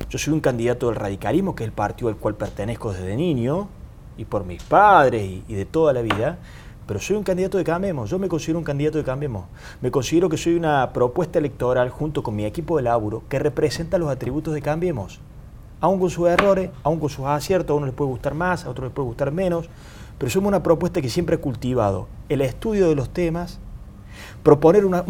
yo 0.10 0.18
soy 0.18 0.34
un 0.34 0.40
candidato 0.40 0.88
del 0.88 0.96
radicalismo, 0.96 1.56
que 1.56 1.64
es 1.64 1.68
el 1.68 1.74
partido 1.74 2.10
al 2.10 2.18
cual 2.18 2.36
pertenezco 2.36 2.94
desde 2.94 3.16
niño, 3.16 3.68
y 4.18 4.26
por 4.26 4.46
mis 4.46 4.64
padres 4.64 5.42
y, 5.48 5.54
de 5.54 5.66
toda 5.66 5.94
la 5.94 6.02
vida, 6.02 6.38
pero 6.88 7.00
soy 7.00 7.18
un 7.18 7.24
candidato 7.24 7.58
de 7.58 7.64
Cambiemos, 7.64 8.10
yo 8.10 8.18
me 8.18 8.28
considero 8.28 8.60
un 8.60 8.66
candidato 8.66 8.98
de 8.98 9.04
Cambiemos. 9.04 9.46
Me 9.82 9.92
considero 9.92 10.30
que 10.30 10.38
soy 10.38 10.56
una 10.56 10.94
propuesta 10.94 11.38
electoral 11.38 11.90
junto 11.90 12.24
con 12.24 12.36
mi 12.36 12.46
equipo 12.46 12.78
de 12.78 12.84
laburo 12.84 13.24
que 13.30 13.40
representa 13.40 13.98
los 13.98 14.10
atributos 14.10 14.54
de 14.54 14.62
Cambiemos. 14.62 15.20
Aún 15.80 16.00
con 16.00 16.10
sus 16.10 16.28
errores, 16.28 16.72
aún 16.84 17.00
con 17.00 17.10
sus 17.10 17.26
aciertos, 17.26 17.74
a 17.74 17.78
uno 17.78 17.86
les 17.86 17.96
puede 17.96 18.10
gustar 18.10 18.34
más, 18.34 18.66
a 18.66 18.70
otro 18.70 18.86
les 18.86 18.94
puede 18.94 19.08
gustar 19.08 19.32
menos, 19.32 19.70
pero 20.18 20.32
somos 20.32 20.48
una 20.48 20.64
propuesta 20.64 21.02
que 21.02 21.10
siempre 21.10 21.36
ha 21.36 21.42
cultivado. 21.42 22.08
El 22.30 22.42
estudio 22.42 22.88
de 22.88 22.96
los 22.96 23.10
temas, 23.10 23.60
proponer 24.48 24.86
una, 24.86 25.04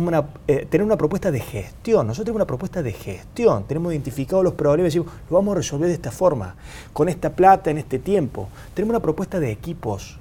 eh, 0.47 0.65
tener 0.67 0.83
una 0.83 0.97
propuesta 0.97 1.29
de 1.29 1.39
gestión. 1.39 2.07
Nosotros 2.07 2.25
tenemos 2.25 2.37
una 2.37 2.47
propuesta 2.47 2.81
de 2.81 2.91
gestión, 2.91 3.65
tenemos 3.65 3.91
identificados 3.91 4.43
los 4.43 4.55
problemas 4.55 4.95
y 4.95 4.97
decimos, 4.97 5.13
lo 5.29 5.35
vamos 5.35 5.51
a 5.51 5.57
resolver 5.57 5.87
de 5.89 5.93
esta 5.93 6.09
forma, 6.09 6.55
con 6.91 7.07
esta 7.07 7.29
plata, 7.29 7.69
en 7.69 7.77
este 7.77 7.99
tiempo. 7.99 8.49
Tenemos 8.73 8.93
una 8.93 8.99
propuesta 8.99 9.39
de 9.39 9.51
equipos. 9.51 10.17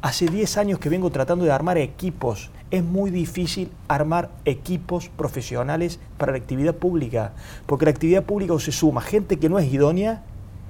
Hace 0.00 0.28
10 0.28 0.56
años 0.56 0.78
que 0.78 0.88
vengo 0.88 1.10
tratando 1.10 1.44
de 1.44 1.52
armar 1.52 1.76
equipos 1.76 2.50
es 2.70 2.82
muy 2.82 3.10
difícil 3.10 3.70
armar 3.86 4.30
equipos 4.46 5.10
profesionales 5.10 6.00
para 6.16 6.32
la 6.32 6.38
actividad 6.38 6.76
pública, 6.76 7.32
porque 7.66 7.84
la 7.84 7.90
actividad 7.90 8.22
pública 8.22 8.54
o 8.54 8.58
se 8.60 8.72
suma 8.72 9.02
gente 9.02 9.38
que 9.38 9.50
no 9.50 9.58
es 9.58 9.70
idónea 9.70 10.22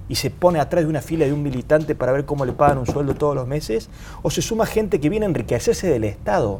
y 0.09 0.17
se 0.17 0.31
pone 0.31 0.59
atrás 0.59 0.83
de 0.83 0.91
una 0.91 1.01
fila 1.01 1.27
de 1.27 1.33
un 1.33 1.45
militante 1.45 1.95
para 1.95 2.11
ver 2.11 2.25
cómo 2.25 2.45
le 2.45 2.55
pagan 2.55 2.79
un 2.79 2.87
sueldo 2.87 3.15
todos 3.15 3.37
los 3.37 3.47
meses, 3.47 3.89
o 4.23 4.31
se 4.31 4.43
suma 4.43 4.67
gente 4.67 4.99
que 4.99 5.09
viene 5.09 5.27
a 5.27 5.29
enriquecerse 5.29 5.87
del 5.87 6.03
Estado. 6.03 6.59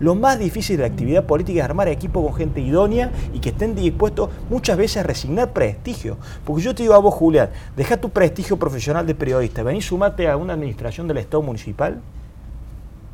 Lo 0.00 0.14
más 0.14 0.38
difícil 0.38 0.76
de 0.76 0.82
la 0.82 0.88
actividad 0.88 1.24
política 1.24 1.60
es 1.60 1.64
armar 1.64 1.88
equipo 1.88 2.24
con 2.24 2.34
gente 2.34 2.60
idónea 2.60 3.10
y 3.34 3.40
que 3.40 3.48
estén 3.48 3.74
dispuestos 3.74 4.30
muchas 4.48 4.76
veces 4.76 4.98
a 4.98 5.02
resignar 5.02 5.52
prestigio. 5.52 6.18
Porque 6.44 6.62
yo 6.62 6.74
te 6.74 6.84
digo 6.84 6.94
a 6.94 6.98
vos, 6.98 7.14
Julián, 7.14 7.50
deja 7.76 7.96
tu 7.96 8.10
prestigio 8.10 8.56
profesional 8.56 9.06
de 9.06 9.16
periodista, 9.16 9.62
vení 9.64 9.82
sumate 9.82 10.28
a 10.28 10.36
una 10.36 10.52
administración 10.52 11.08
del 11.08 11.18
Estado 11.18 11.42
municipal, 11.42 12.00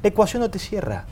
la 0.03 0.09
ecuación 0.09 0.43
no 0.43 0.51
te 0.51 0.59
cierra. 0.59 1.07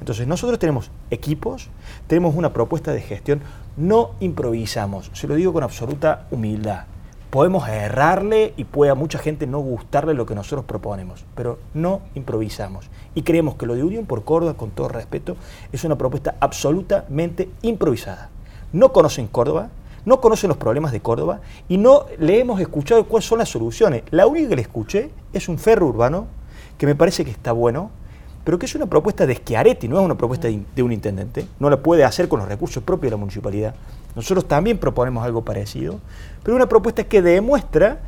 Entonces 0.00 0.26
nosotros 0.26 0.58
tenemos 0.58 0.90
equipos, 1.10 1.68
tenemos 2.06 2.34
una 2.34 2.52
propuesta 2.52 2.92
de 2.92 3.02
gestión, 3.02 3.40
no 3.76 4.12
improvisamos, 4.20 5.10
se 5.12 5.26
lo 5.26 5.34
digo 5.34 5.52
con 5.52 5.62
absoluta 5.62 6.26
humildad. 6.30 6.84
Podemos 7.30 7.68
errarle 7.68 8.54
y 8.56 8.64
puede 8.64 8.90
a 8.90 8.94
mucha 8.94 9.18
gente 9.18 9.46
no 9.46 9.58
gustarle 9.58 10.14
lo 10.14 10.24
que 10.24 10.34
nosotros 10.34 10.64
proponemos, 10.64 11.26
pero 11.34 11.58
no 11.74 12.00
improvisamos. 12.14 12.88
Y 13.14 13.20
creemos 13.20 13.56
que 13.56 13.66
lo 13.66 13.74
de 13.74 13.84
Unión 13.84 14.06
por 14.06 14.24
Córdoba, 14.24 14.54
con 14.54 14.70
todo 14.70 14.88
respeto, 14.88 15.36
es 15.70 15.84
una 15.84 15.98
propuesta 15.98 16.36
absolutamente 16.40 17.50
improvisada. 17.60 18.30
No 18.72 18.92
conocen 18.92 19.26
Córdoba, 19.26 19.68
no 20.06 20.22
conocen 20.22 20.48
los 20.48 20.56
problemas 20.56 20.90
de 20.90 21.00
Córdoba 21.00 21.40
y 21.68 21.76
no 21.76 22.06
le 22.18 22.40
hemos 22.40 22.60
escuchado 22.62 23.04
cuáles 23.04 23.28
son 23.28 23.40
las 23.40 23.50
soluciones. 23.50 24.04
La 24.10 24.26
única 24.26 24.48
que 24.48 24.56
le 24.56 24.62
escuché 24.62 25.10
es 25.34 25.50
un 25.50 25.58
ferro 25.58 25.86
urbano 25.86 26.28
que 26.78 26.86
me 26.86 26.94
parece 26.94 27.26
que 27.26 27.30
está 27.30 27.52
bueno, 27.52 27.90
pero 28.48 28.58
que 28.58 28.64
es 28.64 28.74
una 28.74 28.86
propuesta 28.86 29.26
de 29.26 29.34
Schiaretti, 29.34 29.88
no 29.88 29.98
es 29.98 30.04
una 30.06 30.16
propuesta 30.16 30.48
de, 30.48 30.82
un 30.82 30.90
intendente, 30.90 31.46
no 31.60 31.68
la 31.68 31.82
puede 31.82 32.02
hacer 32.02 32.28
con 32.28 32.40
los 32.40 32.48
recursos 32.48 32.82
propios 32.82 33.10
de 33.10 33.16
la 33.18 33.18
municipalidad. 33.18 33.74
Nosotros 34.16 34.48
también 34.48 34.78
proponemos 34.78 35.22
algo 35.22 35.44
parecido, 35.44 36.00
pero 36.42 36.56
una 36.56 36.66
propuesta 36.66 37.04
que 37.04 37.20
demuestra 37.20 38.00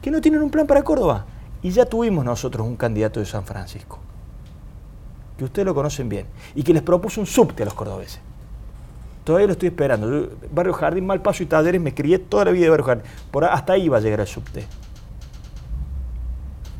que 0.00 0.12
no 0.12 0.20
tienen 0.20 0.40
un 0.40 0.50
plan 0.50 0.68
para 0.68 0.84
Córdoba. 0.84 1.26
Y 1.62 1.70
ya 1.70 1.84
tuvimos 1.84 2.24
nosotros 2.24 2.64
un 2.64 2.76
candidato 2.76 3.18
de 3.18 3.26
San 3.26 3.42
Francisco, 3.44 3.98
que 5.36 5.42
ustedes 5.42 5.66
lo 5.66 5.74
conocen 5.74 6.08
bien, 6.08 6.26
y 6.54 6.62
que 6.62 6.72
les 6.72 6.82
propuso 6.82 7.20
un 7.20 7.26
subte 7.26 7.64
a 7.64 7.66
los 7.66 7.74
cordobeses. 7.74 8.20
Todavía 9.24 9.48
lo 9.48 9.54
estoy 9.54 9.70
esperando. 9.70 10.30
Barrio 10.52 10.74
Jardín, 10.74 11.06
Malpaso 11.06 11.42
y 11.42 11.46
Talleres, 11.46 11.80
me 11.80 11.92
crié 11.92 12.20
toda 12.20 12.44
la 12.44 12.52
vida 12.52 12.66
de 12.66 12.70
Barrio 12.70 12.86
Jardín. 12.86 13.04
Por 13.32 13.44
hasta 13.44 13.72
ahí 13.72 13.88
va 13.88 13.96
a 13.96 14.00
llegar 14.00 14.20
el 14.20 14.28
subte. 14.28 14.64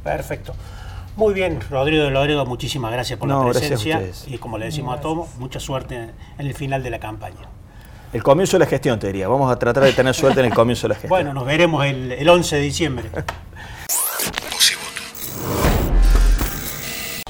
Perfecto. 0.04 0.54
Muy 1.18 1.35
bien, 1.35 1.59
Rodrigo 1.68 2.04
de 2.04 2.11
Loredo, 2.12 2.46
muchísimas 2.46 2.92
gracias 2.92 3.18
por 3.18 3.28
la 3.28 3.50
presencia 3.50 4.00
y 4.28 4.38
como 4.38 4.57
le 4.57 4.66
decimos 4.66 4.96
a 4.96 5.00
todos, 5.00 5.26
mucha 5.38 5.59
suerte 5.59 5.96
en 5.96 6.46
el 6.46 6.54
final 6.54 6.81
de 6.81 6.90
la 6.90 7.00
campaña. 7.00 7.40
El 8.12 8.22
comienzo 8.22 8.57
de 8.57 8.61
la 8.61 8.70
gestión, 8.70 9.00
te 9.00 9.09
diría. 9.09 9.26
Vamos 9.26 9.50
a 9.50 9.59
tratar 9.59 9.83
de 9.83 9.92
tener 9.92 10.14
suerte 10.14 10.38
en 10.38 10.46
el 10.46 10.54
comienzo 10.54 10.83
de 10.83 10.90
la 10.90 10.94
gestión. 10.94 11.11
Bueno, 11.11 11.35
nos 11.35 11.44
veremos 11.44 11.85
el, 11.85 12.12
el 12.12 12.28
11 12.28 12.54
de 12.54 12.62
diciembre. 12.62 13.11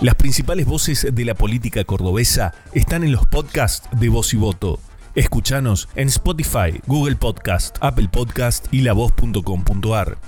Las 0.03 0.15
principales 0.17 0.67
voces 0.67 1.09
de 1.11 1.25
la 1.25 1.35
política 1.35 1.83
cordobesa 1.85 2.53
están 2.75 3.05
en 3.05 3.13
los 3.13 3.25
podcasts 3.27 3.89
de 3.99 4.11
Voz 4.11 4.35
y 4.35 4.37
Voto. 4.37 4.81
Escuchanos 5.15 5.89
en 5.97 6.09
Spotify, 6.09 6.79
Google 6.87 7.17
Podcast, 7.17 7.79
Apple 7.81 8.09
Podcast 8.13 8.67
y 8.71 8.83
lavoz.com.ar. 8.83 10.19